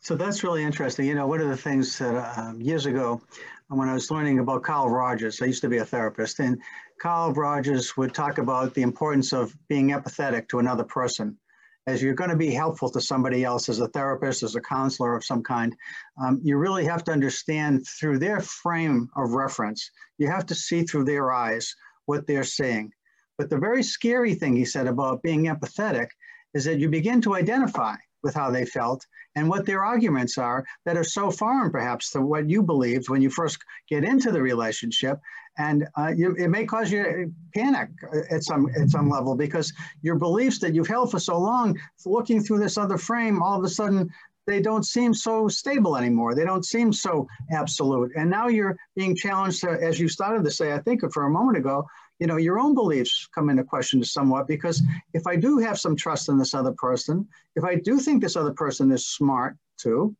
[0.00, 1.06] So that's really interesting.
[1.06, 3.22] You know, one of the things that um, years ago,
[3.68, 6.60] when I was learning about Carl Rogers, I used to be a therapist, and
[6.98, 11.38] Carl Rogers would talk about the importance of being empathetic to another person
[11.86, 15.16] as you're going to be helpful to somebody else as a therapist, as a counselor
[15.16, 15.74] of some kind,
[16.22, 19.90] um, you really have to understand through their frame of reference.
[20.18, 21.74] You have to see through their eyes
[22.06, 22.92] what they're seeing.
[23.36, 26.08] But the very scary thing he said about being empathetic
[26.54, 29.04] is that you begin to identify with how they felt
[29.34, 33.22] and what their arguments are that are so foreign perhaps to what you believed when
[33.22, 33.58] you first
[33.88, 35.18] get into the relationship
[35.58, 37.90] and uh, you, it may cause you panic
[38.30, 39.72] at some at some level because
[40.02, 43.64] your beliefs that you've held for so long looking through this other frame all of
[43.64, 44.10] a sudden
[44.46, 46.34] they don't seem so stable anymore.
[46.34, 48.10] They don't seem so absolute.
[48.16, 51.30] And now you're being challenged to, as you started to say i think for a
[51.30, 51.86] moment ago
[52.22, 54.80] you know, your own beliefs come into question somewhat because
[55.12, 57.26] if I do have some trust in this other person,
[57.56, 60.14] if I do think this other person is smart too,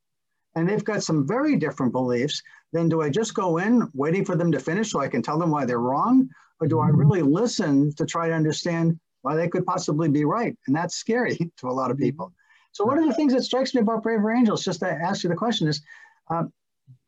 [0.55, 2.43] and they've got some very different beliefs,
[2.73, 5.39] then do I just go in waiting for them to finish so I can tell
[5.39, 6.29] them why they're wrong?
[6.61, 10.57] Or do I really listen to try to understand why they could possibly be right?
[10.67, 12.33] And that's scary to a lot of people.
[12.73, 15.29] So one of the things that strikes me about Braver Angels, just to ask you
[15.29, 15.83] the question is,
[16.29, 16.53] um,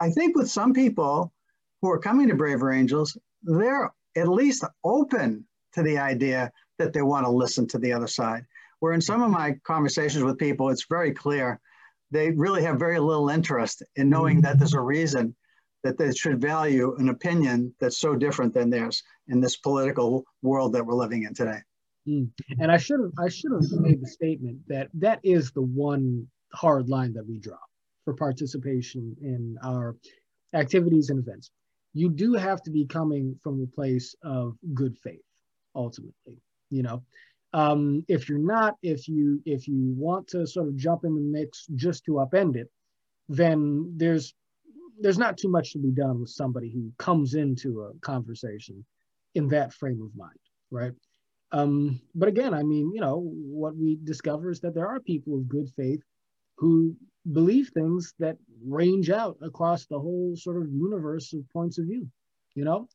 [0.00, 1.32] I think with some people
[1.80, 7.02] who are coming to Braver Angels, they're at least open to the idea that they
[7.02, 8.44] want to listen to the other side.
[8.80, 11.60] Where in some of my conversations with people, it's very clear
[12.14, 15.34] they really have very little interest in knowing that there's a reason
[15.82, 20.72] that they should value an opinion that's so different than theirs in this political world
[20.72, 21.58] that we're living in today.
[22.08, 22.30] Mm.
[22.60, 26.26] And I should have I should have made the statement that that is the one
[26.52, 27.58] hard line that we draw
[28.04, 29.96] for participation in our
[30.54, 31.50] activities and events
[31.94, 35.22] you do have to be coming from a place of good faith
[35.74, 36.38] ultimately
[36.70, 37.02] you know
[37.54, 41.20] um, if you're not if you if you want to sort of jump in the
[41.20, 42.68] mix just to upend it
[43.28, 44.34] then there's
[45.00, 48.84] there's not too much to be done with somebody who comes into a conversation
[49.34, 50.38] in that frame of mind
[50.70, 50.92] right
[51.52, 55.34] um, but again i mean you know what we discover is that there are people
[55.36, 56.02] of good faith
[56.56, 56.94] who
[57.32, 58.36] believe things that
[58.66, 62.06] range out across the whole sort of universe of points of view,
[62.54, 62.88] you know?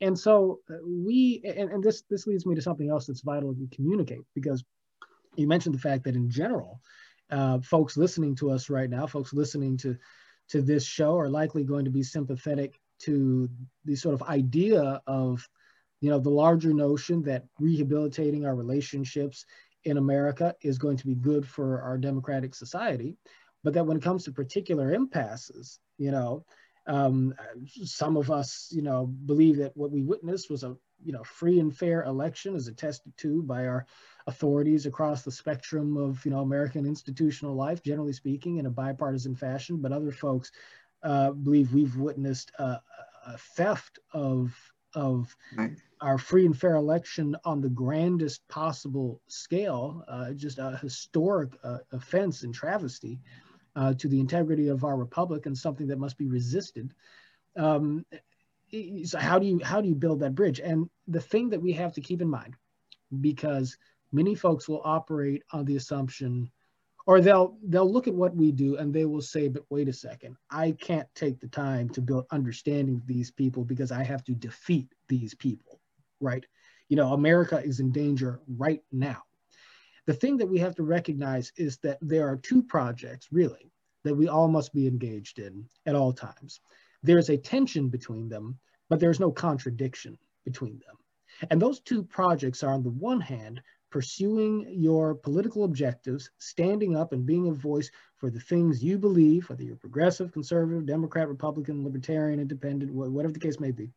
[0.00, 3.54] And so uh, we, and, and this, this leads me to something else that's vital
[3.54, 4.64] to communicate because
[5.36, 6.80] you mentioned the fact that in general,
[7.30, 9.96] uh, folks listening to us right now, folks listening to,
[10.48, 13.48] to this show are likely going to be sympathetic to
[13.84, 15.46] the sort of idea of,
[16.00, 19.44] you know, the larger notion that rehabilitating our relationships
[19.84, 23.16] in America is going to be good for our democratic society
[23.66, 26.44] but that when it comes to particular impasses, you know,
[26.86, 27.34] um,
[27.84, 31.58] some of us, you know, believe that what we witnessed was a, you know, free
[31.60, 33.86] and fair election as attested to by our
[34.26, 39.34] authorities across the spectrum of, you know, American institutional life, generally speaking, in a bipartisan
[39.34, 39.78] fashion.
[39.78, 40.52] But other folks
[41.02, 42.80] uh, believe we've witnessed a,
[43.26, 44.54] a theft of
[44.94, 45.72] of right.
[46.00, 51.78] our free and fair election on the grandest possible scale, uh, just a historic uh,
[51.92, 53.20] offense and travesty
[53.76, 56.92] uh, to the integrity of our republic and something that must be resisted.
[57.56, 58.04] Um,
[59.04, 60.60] so how do you how do you build that bridge?
[60.60, 62.54] And the thing that we have to keep in mind,
[63.20, 63.76] because
[64.12, 66.50] many folks will operate on the assumption,
[67.06, 69.92] or they'll they'll look at what we do and they will say, but wait a
[69.92, 74.34] second, I can't take the time to build understanding these people because I have to
[74.34, 75.80] defeat these people,
[76.20, 76.44] right?
[76.88, 79.22] You know, America is in danger right now.
[80.06, 83.72] The thing that we have to recognize is that there are two projects, really,
[84.04, 86.60] that we all must be engaged in at all times.
[87.02, 90.96] There's a tension between them, but there's no contradiction between them.
[91.50, 97.12] And those two projects are, on the one hand, pursuing your political objectives, standing up
[97.12, 101.82] and being a voice for the things you believe, whether you're progressive, conservative, Democrat, Republican,
[101.82, 103.90] Libertarian, Independent, whatever the case may be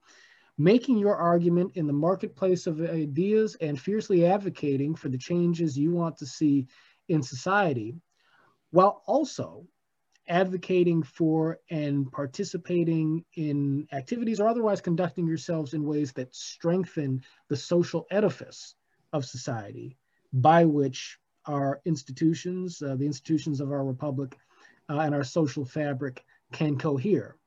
[0.60, 5.91] making your argument in the marketplace of ideas and fiercely advocating for the changes you
[5.91, 6.68] want to see
[7.07, 7.95] in society,
[8.72, 9.66] while also
[10.28, 17.57] advocating for and participating in activities or otherwise conducting yourselves in ways that strengthen the
[17.57, 18.76] social edifice
[19.14, 19.97] of society
[20.34, 24.38] by which our institutions, uh, the institutions of our republic,
[24.89, 27.38] uh, and our social fabric can cohere.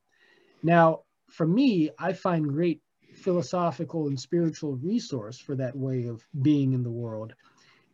[0.63, 2.82] Now, for me, I find great
[3.23, 7.35] philosophical and spiritual resource for that way of being in the world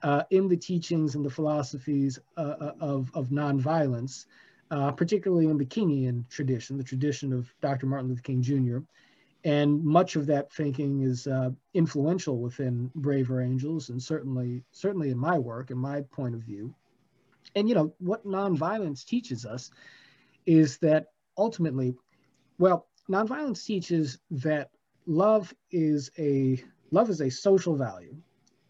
[0.02, 4.26] uh, in the teachings and the philosophies uh, uh, of, of nonviolence,
[4.70, 7.86] uh, particularly in the Kingian tradition, the tradition of Dr.
[7.86, 8.78] Martin Luther King Jr.
[9.44, 15.18] And much of that thinking is uh, influential within Braver Angels and certainly, certainly in
[15.18, 16.74] my work and my point of view.
[17.54, 19.70] And, you know, what nonviolence teaches us
[20.44, 21.06] is that
[21.36, 21.94] ultimately,
[22.58, 24.70] well, nonviolence teaches that
[25.08, 28.14] love is a love is a social value.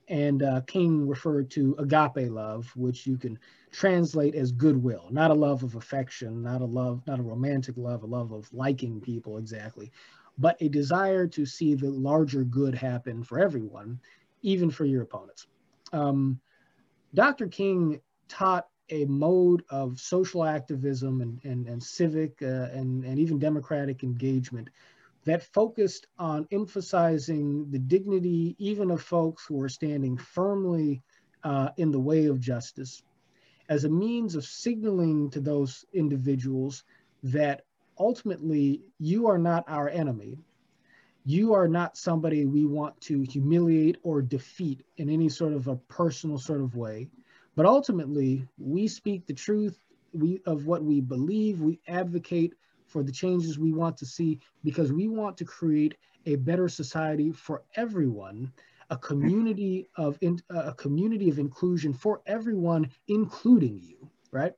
[0.07, 3.39] And uh, king referred to agape love which you can
[3.71, 8.05] translate as goodwill not a love of affection not a love not a romantic love
[8.05, 9.93] a love of liking people exactly
[10.39, 14.01] but a desire to see the larger good happen for everyone
[14.41, 15.47] even for your opponents.
[15.93, 16.41] Um,
[17.13, 23.19] dr king taught a mode of social activism and, and, and civic uh, and, and
[23.19, 24.71] even democratic engagement
[25.29, 31.03] that focused on emphasizing the dignity even of folks who are standing firmly
[31.45, 33.03] uh, in the way of justice
[33.69, 36.85] as a means of signaling to those individuals
[37.23, 37.65] that
[37.99, 40.39] ultimately you are not our enemy.
[41.25, 45.77] You are not somebody we want to humiliate or defeat in any sort of a
[45.77, 47.09] personal sort of way.
[47.55, 49.79] But ultimately, we speak the truth
[50.13, 51.61] we, of what we believe.
[51.61, 52.55] We advocate
[52.89, 57.31] for the changes we want to see because we want to create a better society
[57.31, 58.53] for everyone
[58.91, 64.53] a community of in, a community of inclusion for everyone including you right?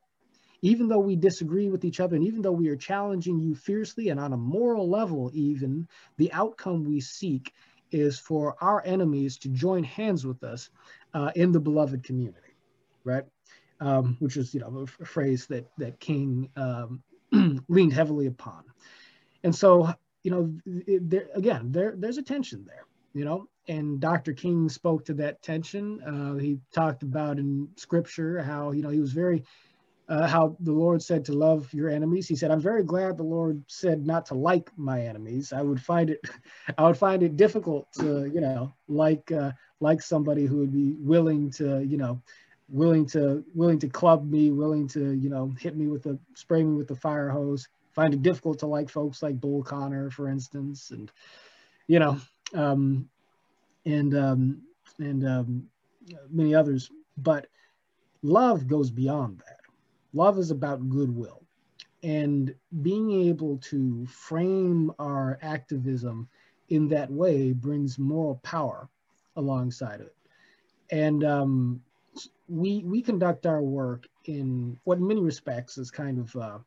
[0.62, 4.10] Even though we disagree with each other and even though we are challenging you fiercely
[4.10, 7.52] and on a moral level even the outcome we seek
[7.92, 10.70] is for our enemies to join hands with us
[11.14, 12.50] uh, in the beloved community
[13.04, 13.24] right?
[13.80, 17.02] Um, which is you know a, phrase that that king um,
[17.68, 18.64] leaned heavily upon
[19.44, 19.92] and so
[20.22, 22.84] you know there, again there there's a tension there
[23.14, 28.42] you know and dr king spoke to that tension uh, he talked about in scripture
[28.42, 29.44] how you know he was very
[30.10, 32.26] uh, how the Lord said to love your enemies.
[32.26, 35.52] He said, "I'm very glad the Lord said not to like my enemies.
[35.52, 36.20] I would find it,
[36.78, 40.96] I would find it difficult to, you know, like uh, like somebody who would be
[40.98, 42.20] willing to, you know,
[42.70, 46.62] willing to willing to club me, willing to, you know, hit me with a spray
[46.62, 47.68] me with the fire hose.
[47.92, 51.10] Find it difficult to like folks like Bull Connor, for instance, and
[51.86, 52.18] you know,
[52.54, 53.08] um,
[53.84, 54.62] and um,
[54.98, 55.68] and um,
[56.30, 56.90] many others.
[57.16, 57.48] But
[58.22, 59.60] love goes beyond that
[60.12, 61.42] love is about goodwill
[62.02, 66.28] and being able to frame our activism
[66.68, 68.88] in that way brings moral power
[69.36, 70.16] alongside of it
[70.90, 71.80] and um,
[72.48, 76.58] we we conduct our work in what in many respects is kind of uh,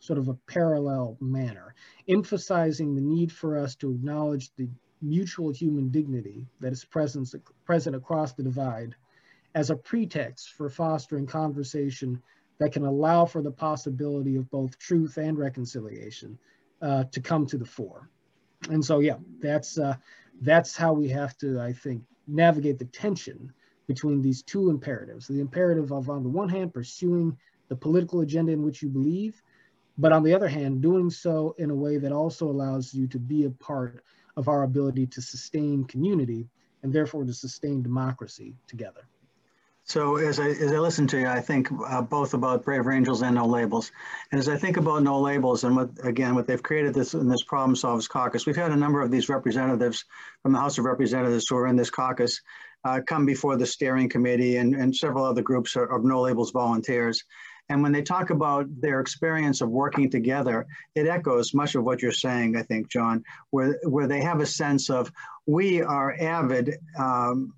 [0.00, 1.74] sort of a parallel manner
[2.08, 4.68] emphasizing the need for us to acknowledge the
[5.02, 7.32] mutual human dignity that is present,
[7.64, 8.94] present across the divide
[9.54, 12.20] as a pretext for fostering conversation
[12.58, 16.38] that can allow for the possibility of both truth and reconciliation
[16.82, 18.08] uh, to come to the fore.
[18.70, 19.94] And so, yeah, that's uh,
[20.40, 23.52] that's how we have to, I think, navigate the tension
[23.88, 27.36] between these two imperatives: the imperative of, on the one hand, pursuing
[27.68, 29.42] the political agenda in which you believe,
[29.98, 33.18] but on the other hand, doing so in a way that also allows you to
[33.18, 34.04] be a part
[34.36, 36.48] of our ability to sustain community
[36.84, 39.04] and therefore to sustain democracy together.
[39.82, 43.22] So as I, as I listen to you, I think uh, both about Braver Angels
[43.22, 43.90] and No Labels.
[44.30, 47.26] And as I think about No Labels and what, again, what they've created this in
[47.26, 50.04] this Problem Solvers Caucus, we've had a number of these representatives
[50.42, 52.42] from the House of Representatives who are in this caucus
[52.84, 57.24] uh, come before the steering committee and, and several other groups of No Labels volunteers.
[57.70, 62.00] And when they talk about their experience of working together, it echoes much of what
[62.00, 65.12] you're saying, I think, John, where, where they have a sense of
[65.46, 67.52] we are avid um,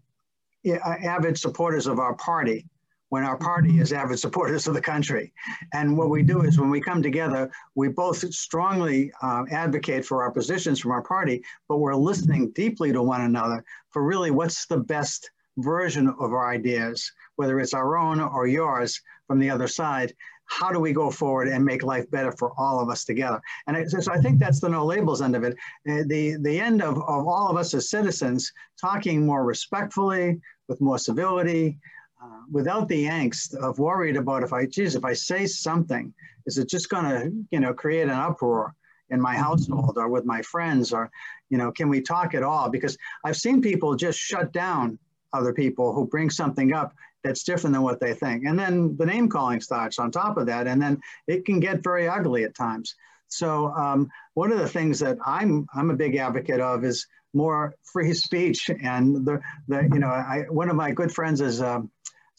[0.67, 2.67] avid supporters of our party
[3.11, 5.33] when our party is avid supporters of the country.
[5.75, 10.23] And what we do is when we come together, we both strongly uh, advocate for
[10.23, 14.67] our positions from our party, but we're listening deeply to one another for really what's
[14.67, 19.69] the best version of our ideas, whether it's our own or yours from the other
[19.69, 20.15] side.
[20.47, 23.41] How do we go forward and make life better for all of us together?
[23.67, 25.57] And I, so I think that's the no labels end of it.
[25.89, 30.81] Uh, the, the end of, of all of us as citizens talking more respectfully, with
[30.81, 31.79] more civility,
[32.23, 36.13] uh, without the angst of worried about if I, geez, if I say something,
[36.47, 38.75] is it just going to, you know, create an uproar
[39.11, 41.11] in my household or with my friends or,
[41.49, 42.69] you know, can we talk at all?
[42.69, 44.99] Because I've seen people just shut down
[45.33, 46.93] other people who bring something up
[47.23, 48.45] that's different than what they think.
[48.45, 50.67] And then the name calling starts on top of that.
[50.67, 52.95] And then it can get very ugly at times.
[53.29, 57.75] So um, one of the things that I'm, I'm a big advocate of is more
[57.83, 58.71] free speech.
[58.83, 61.91] And the, the you know, I, one of my good friends is um,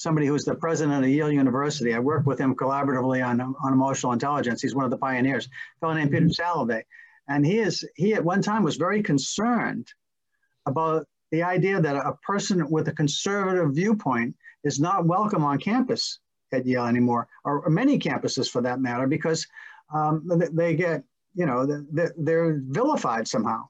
[0.02, 1.94] somebody who's the president of Yale University.
[1.94, 4.62] I work with him collaboratively on, on emotional intelligence.
[4.62, 6.82] He's one of the pioneers, a fellow named Peter Salovey.
[7.28, 9.88] And he is, he at one time was very concerned
[10.66, 16.20] about the idea that a person with a conservative viewpoint is not welcome on campus
[16.52, 19.48] at Yale anymore, or, or many campuses for that matter, because
[19.94, 21.66] um, they get, you know,
[22.18, 23.66] they're vilified somehow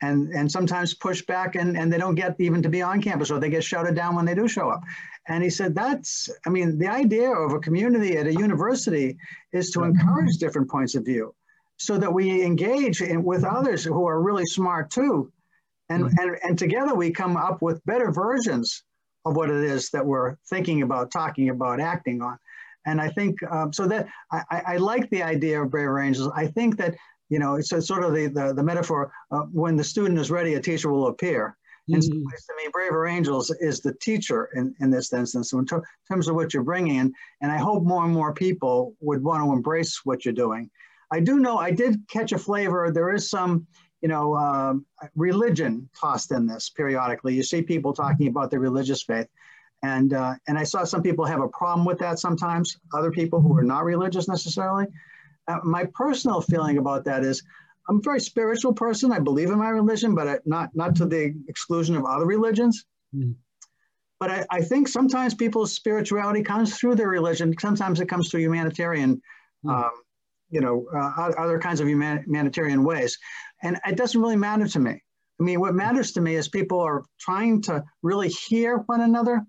[0.00, 3.30] and, and sometimes push back and, and they don't get even to be on campus
[3.30, 4.82] or they get shouted down when they do show up.
[5.28, 9.16] And he said, that's, I mean, the idea of a community at a university
[9.52, 11.34] is to encourage different points of view
[11.76, 15.32] so that we engage in, with others who are really smart too.
[15.88, 16.18] And, mm-hmm.
[16.18, 18.82] and, and together we come up with better versions
[19.24, 22.38] of what it is that we're thinking about, talking about, acting on.
[22.86, 26.32] And I think um, so that I, I, like the idea of braver angels.
[26.34, 26.94] I think that
[27.28, 30.30] you know it's a, sort of the the, the metaphor uh, when the student is
[30.30, 31.56] ready, a teacher will appear.
[31.90, 32.22] And so, mm-hmm.
[32.22, 36.52] to me, Braver Angels is the teacher in, in this instance, in terms of what
[36.52, 37.12] you're bringing.
[37.40, 40.70] And I hope more and more people would want to embrace what you're doing.
[41.10, 42.90] I do know, I did catch a flavor.
[42.90, 43.66] There is some,
[44.02, 44.84] you know, um,
[45.16, 47.34] religion tossed in this periodically.
[47.34, 49.28] You see people talking about their religious faith.
[49.82, 53.40] And, uh, and I saw some people have a problem with that sometimes, other people
[53.40, 54.86] who are not religious necessarily.
[55.48, 57.42] Uh, my personal feeling about that is
[57.88, 59.12] I'm a very spiritual person.
[59.12, 62.84] I believe in my religion, but not not to the exclusion of other religions.
[63.14, 63.34] Mm.
[64.20, 67.54] But I, I, think sometimes people's spirituality comes through their religion.
[67.58, 69.22] Sometimes it comes through humanitarian,
[69.64, 69.70] mm.
[69.70, 69.92] um,
[70.50, 73.16] you know, uh, other kinds of humanitarian ways,
[73.62, 75.02] and it doesn't really matter to me.
[75.40, 79.46] I mean, what matters to me is people are trying to really hear one another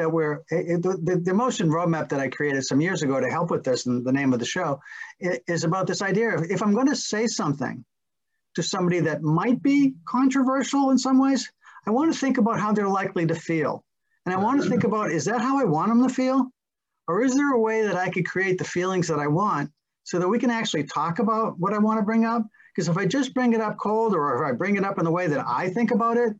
[0.00, 3.62] that we're the, the emotion roadmap that I created some years ago to help with
[3.62, 4.80] this, and the name of the show
[5.20, 7.84] is about this idea of if I'm going to say something
[8.54, 11.52] to somebody that might be controversial in some ways,
[11.86, 13.84] I want to think about how they're likely to feel,
[14.24, 16.46] and I want to think about is that how I want them to feel,
[17.06, 19.70] or is there a way that I could create the feelings that I want
[20.04, 22.42] so that we can actually talk about what I want to bring up?
[22.74, 25.04] Because if I just bring it up cold, or if I bring it up in
[25.04, 26.32] the way that I think about it,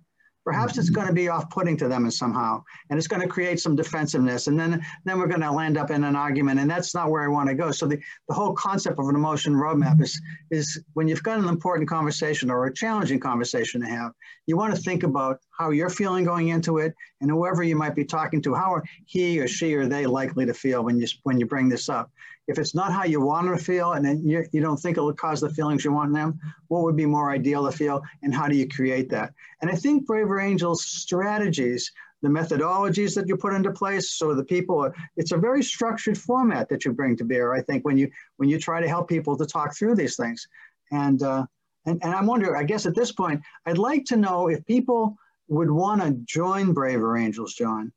[0.44, 3.76] perhaps it's going to be off-putting to them somehow and it's going to create some
[3.76, 7.10] defensiveness and then then we're going to land up in an argument and that's not
[7.10, 7.70] where i want to go.
[7.70, 10.20] So the, the whole concept of an emotion roadmap is
[10.50, 14.12] is when you've got an important conversation or a challenging conversation to have
[14.46, 17.94] you want to think about how you're feeling going into it and whoever you might
[17.94, 21.06] be talking to how are he or she or they likely to feel when you
[21.22, 22.10] when you bring this up
[22.50, 25.12] if it's not how you want to feel and then you, you don't think it'll
[25.12, 26.38] cause the feelings you want them,
[26.68, 29.32] what would be more ideal to feel and how do you create that?
[29.62, 31.92] And I think Braver Angels strategies,
[32.22, 36.68] the methodologies that you put into place so the people, it's a very structured format
[36.68, 39.36] that you bring to bear, I think, when you when you try to help people
[39.36, 40.46] to talk through these things.
[40.90, 41.46] And, uh,
[41.86, 45.16] and, and I'm wondering, I guess at this point, I'd like to know if people
[45.48, 47.92] would want to join Braver Angels, John,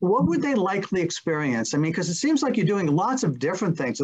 [0.00, 1.72] what would they likely experience?
[1.72, 4.00] I mean, because it seems like you're doing lots of different things.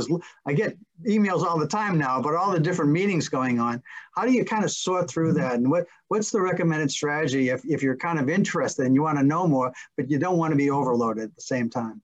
[0.46, 0.76] I get
[1.06, 3.82] emails all the time now about all the different meetings going on.
[4.16, 5.42] How do you kind of sort through mm-hmm.
[5.42, 5.54] that?
[5.54, 9.18] And what, what's the recommended strategy if, if you're kind of interested and you want
[9.18, 12.00] to know more, but you don't want to be overloaded at the same time?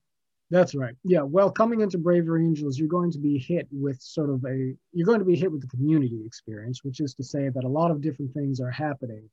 [0.50, 0.94] That's right.
[1.04, 1.22] Yeah.
[1.22, 5.06] Well, coming into Braver Angels, you're going to be hit with sort of a, you're
[5.06, 7.90] going to be hit with the community experience, which is to say that a lot
[7.90, 9.28] of different things are happening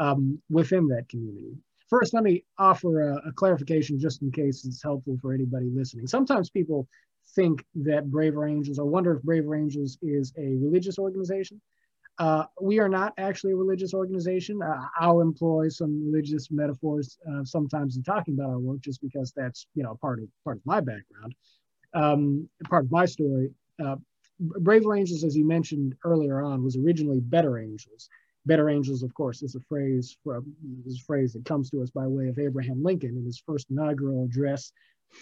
[0.00, 1.56] um, within that community.
[1.88, 6.06] First, let me offer a, a, clarification just in case it's helpful for anybody listening.
[6.06, 6.86] Sometimes people
[7.34, 11.60] think that Braver Angels or wonder if Braver Angels is a religious organization.
[12.18, 14.60] Uh, we are not actually a religious organization.
[14.60, 19.32] Uh, I'll employ some religious metaphors uh, sometimes in talking about our work, just because
[19.36, 21.34] that's you know part of part of my background,
[21.94, 23.50] um, part of my story.
[23.82, 23.96] Uh,
[24.40, 28.08] Braver Angels, as you mentioned earlier on, was originally Better Angels,
[28.48, 30.54] Better angels, of course, is a phrase from
[30.86, 33.70] is a phrase that comes to us by way of Abraham Lincoln in his first
[33.70, 34.72] inaugural address,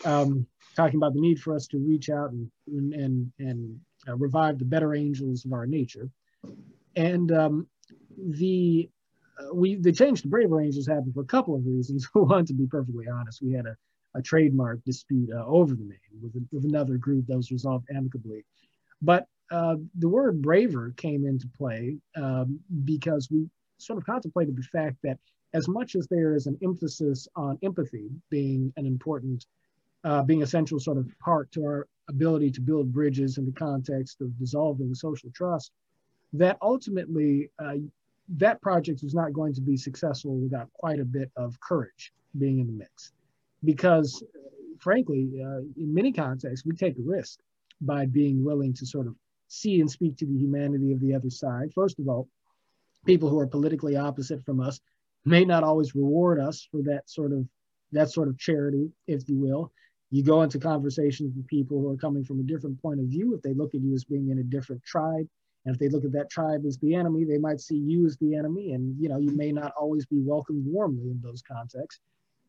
[0.04, 0.46] um,
[0.76, 4.64] talking about the need for us to reach out and and and uh, revive the
[4.64, 6.08] better angels of our nature.
[6.94, 7.66] And um,
[8.16, 8.88] the
[9.40, 12.08] uh, we the change to braver angels happened for a couple of reasons.
[12.12, 13.76] One, to be perfectly honest, we had a,
[14.14, 18.44] a trademark dispute uh, over the name with, with another group that was resolved amicably.
[19.02, 24.62] But uh, the word braver came into play um, because we sort of contemplated the
[24.62, 25.18] fact that
[25.54, 29.46] as much as there is an emphasis on empathy being an important,
[30.04, 34.20] uh, being essential sort of part to our ability to build bridges in the context
[34.20, 35.72] of dissolving social trust,
[36.32, 37.74] that ultimately uh,
[38.28, 42.58] that project was not going to be successful without quite a bit of courage being
[42.58, 43.12] in the mix.
[43.64, 44.22] Because
[44.78, 47.40] frankly, uh, in many contexts, we take a risk
[47.80, 49.14] by being willing to sort of
[49.48, 51.72] see and speak to the humanity of the other side.
[51.74, 52.28] First of all,
[53.04, 54.80] people who are politically opposite from us
[55.24, 57.46] may not always reward us for that sort of
[57.92, 59.72] that sort of charity, if you will.
[60.10, 63.34] You go into conversations with people who are coming from a different point of view.
[63.34, 65.28] If they look at you as being in a different tribe,
[65.64, 68.16] and if they look at that tribe as the enemy, they might see you as
[68.18, 72.00] the enemy, and you know you may not always be welcomed warmly in those contexts.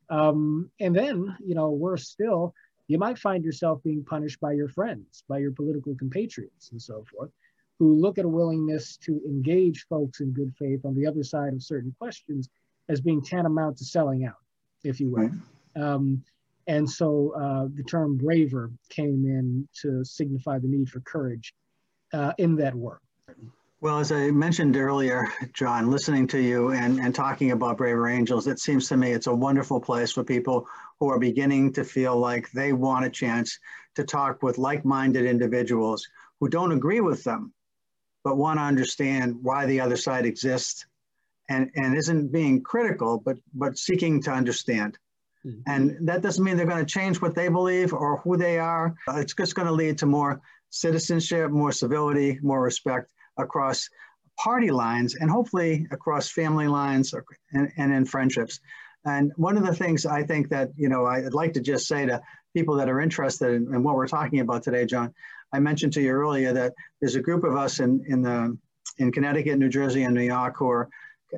[0.10, 2.54] Um, and then, you know, worse still,
[2.88, 7.04] you might find yourself being punished by your friends, by your political compatriots, and so
[7.12, 7.32] forth,
[7.80, 11.54] who look at a willingness to engage folks in good faith on the other side
[11.54, 12.50] of certain questions
[12.90, 14.42] as being tantamount to selling out,
[14.84, 15.30] if you will.
[15.76, 15.84] Right.
[15.84, 16.24] Um,
[16.68, 21.54] and so uh, the term braver came in to signify the need for courage
[22.14, 23.02] uh, in that work.
[23.80, 28.48] Well, as I mentioned earlier, John, listening to you and, and talking about Braver Angels,
[28.48, 30.68] it seems to me it's a wonderful place for people
[31.00, 33.60] who are beginning to feel like they want a chance
[33.94, 36.08] to talk with like-minded individuals
[36.40, 37.54] who don't agree with them,
[38.24, 40.88] but want to understand why the other side exists
[41.48, 44.98] and, and isn't being critical, but, but seeking to understand.
[45.46, 45.62] Mm-hmm.
[45.68, 48.96] And that doesn't mean they're going to change what they believe or who they are.
[49.10, 53.90] It's just going to lead to more citizenship, more civility, more respect across
[54.38, 57.14] party lines and hopefully across family lines
[57.54, 58.60] and, and in friendships.
[59.06, 62.06] And one of the things I think that, you know, I'd like to just say
[62.06, 62.22] to
[62.54, 65.14] people that are interested in, in, what we're talking about today, John,
[65.54, 68.58] I mentioned to you earlier that there's a group of us in, in, the,
[68.98, 70.90] in Connecticut, New Jersey, and New York who, are,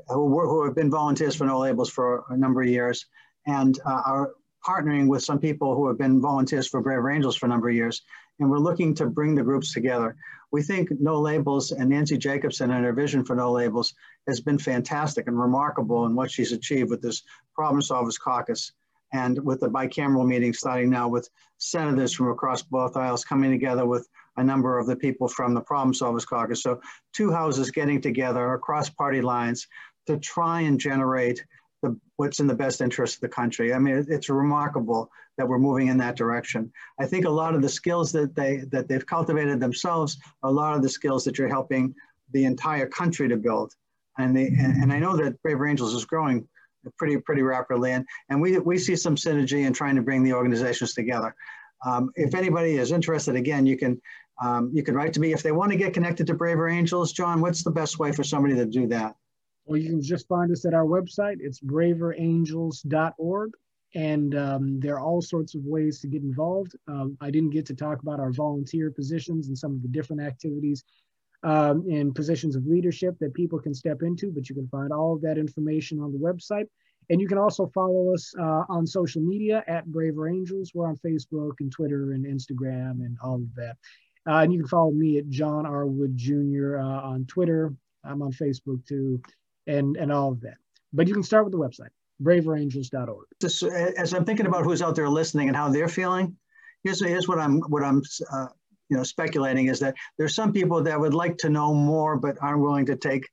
[0.08, 3.06] who, who have been volunteers for No Labels for a number of years
[3.45, 4.32] and uh, are
[4.66, 7.76] partnering with some people who have been volunteers for Brave Angels for a number of
[7.76, 8.02] years.
[8.40, 10.16] And we're looking to bring the groups together
[10.52, 13.94] we think No Labels and Nancy Jacobson and her vision for No Labels
[14.28, 17.24] has been fantastic and remarkable in what she's achieved with this
[17.54, 18.72] Problem Solvers Caucus
[19.14, 23.86] and with the bicameral meeting starting now with senators from across both aisles coming together
[23.86, 26.64] with a number of the people from the Problem Solvers Caucus.
[26.64, 26.80] So
[27.14, 29.68] two houses getting together across party lines
[30.08, 31.44] to try and generate
[31.82, 33.73] the, what's in the best interest of the country.
[33.73, 36.71] I mean, it, it's remarkable that we're moving in that direction.
[36.99, 40.53] I think a lot of the skills that they that they've cultivated themselves are a
[40.53, 41.95] lot of the skills that you're helping
[42.32, 43.73] the entire country to build.
[44.17, 46.47] And, the, and, and I know that Braver Angels is growing
[46.97, 50.34] pretty pretty rapidly, and, and we, we see some synergy in trying to bring the
[50.34, 51.34] organizations together.
[51.86, 54.01] Um, if anybody is interested, again, you can
[54.41, 55.34] um, you can write to me.
[55.34, 58.23] If they want to get connected to Braver Angels, John, what's the best way for
[58.23, 59.15] somebody to do that?
[59.70, 61.38] Well, you can just find us at our website.
[61.41, 63.51] It's braverangels.org.
[63.93, 66.76] And um, there are all sorts of ways to get involved.
[66.88, 70.24] Um, I didn't get to talk about our volunteer positions and some of the different
[70.24, 70.84] activities
[71.43, 75.13] um, and positions of leadership that people can step into, but you can find all
[75.13, 76.65] of that information on the website.
[77.11, 80.72] And you can also follow us uh, on social media at Braver Angels.
[80.74, 83.78] We're on Facebook and Twitter and Instagram and all of that.
[84.28, 85.86] Uh, and you can follow me at John R.
[85.86, 86.80] Wood Jr.
[86.80, 87.72] Uh, on Twitter.
[88.03, 89.22] I'm on Facebook too
[89.70, 90.57] and, and all of that.
[90.93, 91.89] But you can start with the website,
[92.22, 93.26] braverangels.org.
[93.41, 96.36] Just, as I'm thinking about who's out there listening and how they're feeling,
[96.84, 98.01] here's, here's what I'm, what I'm
[98.32, 98.47] uh,
[98.89, 102.38] you know, speculating is that there's some people that would like to know more but
[102.41, 103.30] aren't willing to take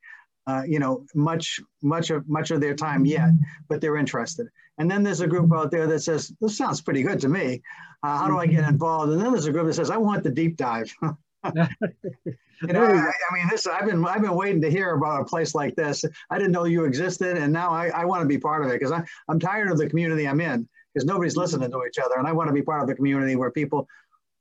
[0.47, 3.31] uh, you know, much, much of much of their time yet,
[3.69, 4.47] but they're interested.
[4.79, 7.63] And then there's a group out there that says, "This sounds pretty good to me.
[8.05, 10.23] Uh, how do I get involved?" And then there's a group that says, "I want
[10.23, 10.95] the deep dive."
[12.63, 15.25] you know, I, I, mean, this I've been I've been waiting to hear about a
[15.25, 16.05] place like this.
[16.31, 18.79] I didn't know you existed, and now I, I want to be part of it
[18.79, 22.17] because I I'm tired of the community I'm in because nobody's listening to each other,
[22.19, 23.87] and I want to be part of the community where people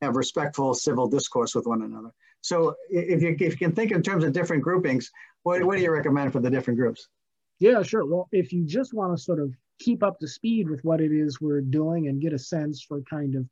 [0.02, 2.12] have respectful civil discourse with one another.
[2.42, 5.10] So if you, if you can think in terms of different groupings,
[5.44, 7.08] what, what do you recommend for the different groups?
[7.60, 8.06] Yeah, sure.
[8.06, 11.12] Well, if you just want to sort of keep up to speed with what it
[11.12, 13.46] is we're doing and get a sense for kind of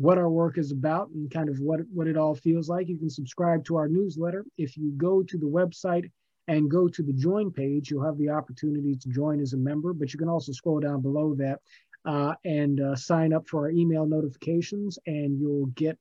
[0.00, 2.88] what our work is about and kind of what, what it all feels like.
[2.88, 4.46] You can subscribe to our newsletter.
[4.56, 6.10] If you go to the website
[6.48, 9.92] and go to the join page, you'll have the opportunity to join as a member,
[9.92, 11.58] but you can also scroll down below that
[12.06, 15.98] uh, and uh, sign up for our email notifications and you'll get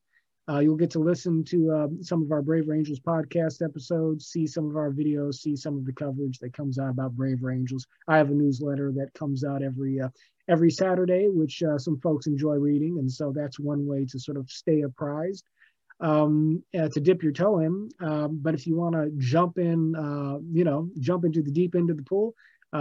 [0.50, 4.47] uh, you'll get to listen to uh, some of our Braver Angels podcast episodes, see
[4.47, 7.86] some of our videos, see some of the coverage that comes out about Braver Angels.
[8.08, 10.10] I have a newsletter that comes out every uh,
[10.47, 14.38] every Saturday, which uh, some folks enjoy reading, and so that's one way to sort
[14.38, 15.45] of stay apprised.
[16.02, 19.93] Um, uh, to dip your toe in, um, but if you want to jump in,
[19.97, 22.34] uh, you know, jump into the deep end of the pool,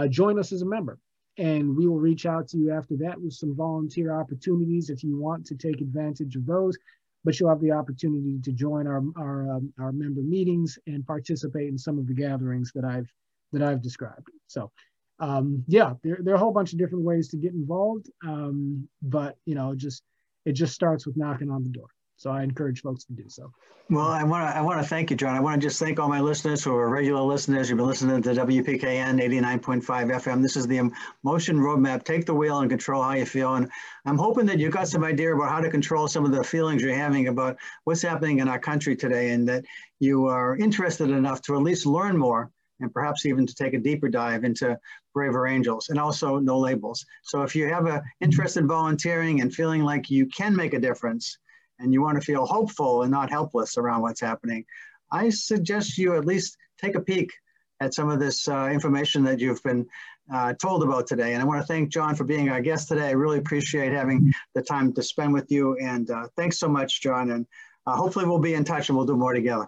[0.09, 0.97] join us as a member
[1.37, 5.17] and we will reach out to you after that with some volunteer opportunities if you
[5.17, 6.77] want to take advantage of those
[7.23, 11.67] but you'll have the opportunity to join our our, um, our member meetings and participate
[11.67, 13.11] in some of the gatherings that I've
[13.51, 14.27] that I've described.
[14.47, 14.71] So,
[15.19, 18.87] um, yeah, there, there are a whole bunch of different ways to get involved, um,
[19.01, 20.03] but you know, just
[20.45, 21.87] it just starts with knocking on the door.
[22.19, 23.53] So I encourage folks to do so.
[23.89, 25.37] Well, I want to I want to thank you, John.
[25.37, 27.69] I want to just thank all my listeners who are regular listeners.
[27.69, 30.41] You've been listening to WPKN 89.5 FM.
[30.41, 30.91] This is the
[31.23, 32.03] Emotion Roadmap.
[32.03, 33.55] Take the wheel and control how you feel.
[33.55, 33.71] And
[34.05, 36.81] I'm hoping that you got some idea about how to control some of the feelings
[36.81, 37.55] you're having about
[37.85, 39.63] what's happening in our country today, and that
[40.01, 42.51] you are interested enough to at least learn more
[42.81, 44.77] and perhaps even to take a deeper dive into
[45.13, 47.05] Braver Angels and also No Labels.
[47.23, 50.79] So if you have an interest in volunteering and feeling like you can make a
[50.79, 51.37] difference,
[51.79, 54.65] and you want to feel hopeful and not helpless around what's happening,
[55.11, 57.31] I suggest you at least take a peek
[57.79, 59.87] at some of this uh, information that you've been
[60.31, 61.33] uh, told about today.
[61.33, 63.07] And I want to thank John for being our guest today.
[63.07, 65.77] I really appreciate having the time to spend with you.
[65.77, 67.31] And uh, thanks so much, John.
[67.31, 67.47] And
[67.87, 69.67] uh, hopefully we'll be in touch and we'll do more together.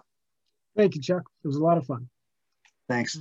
[0.76, 1.22] Thank you, Chuck.
[1.44, 2.08] It was a lot of fun.
[2.88, 3.20] Thanks.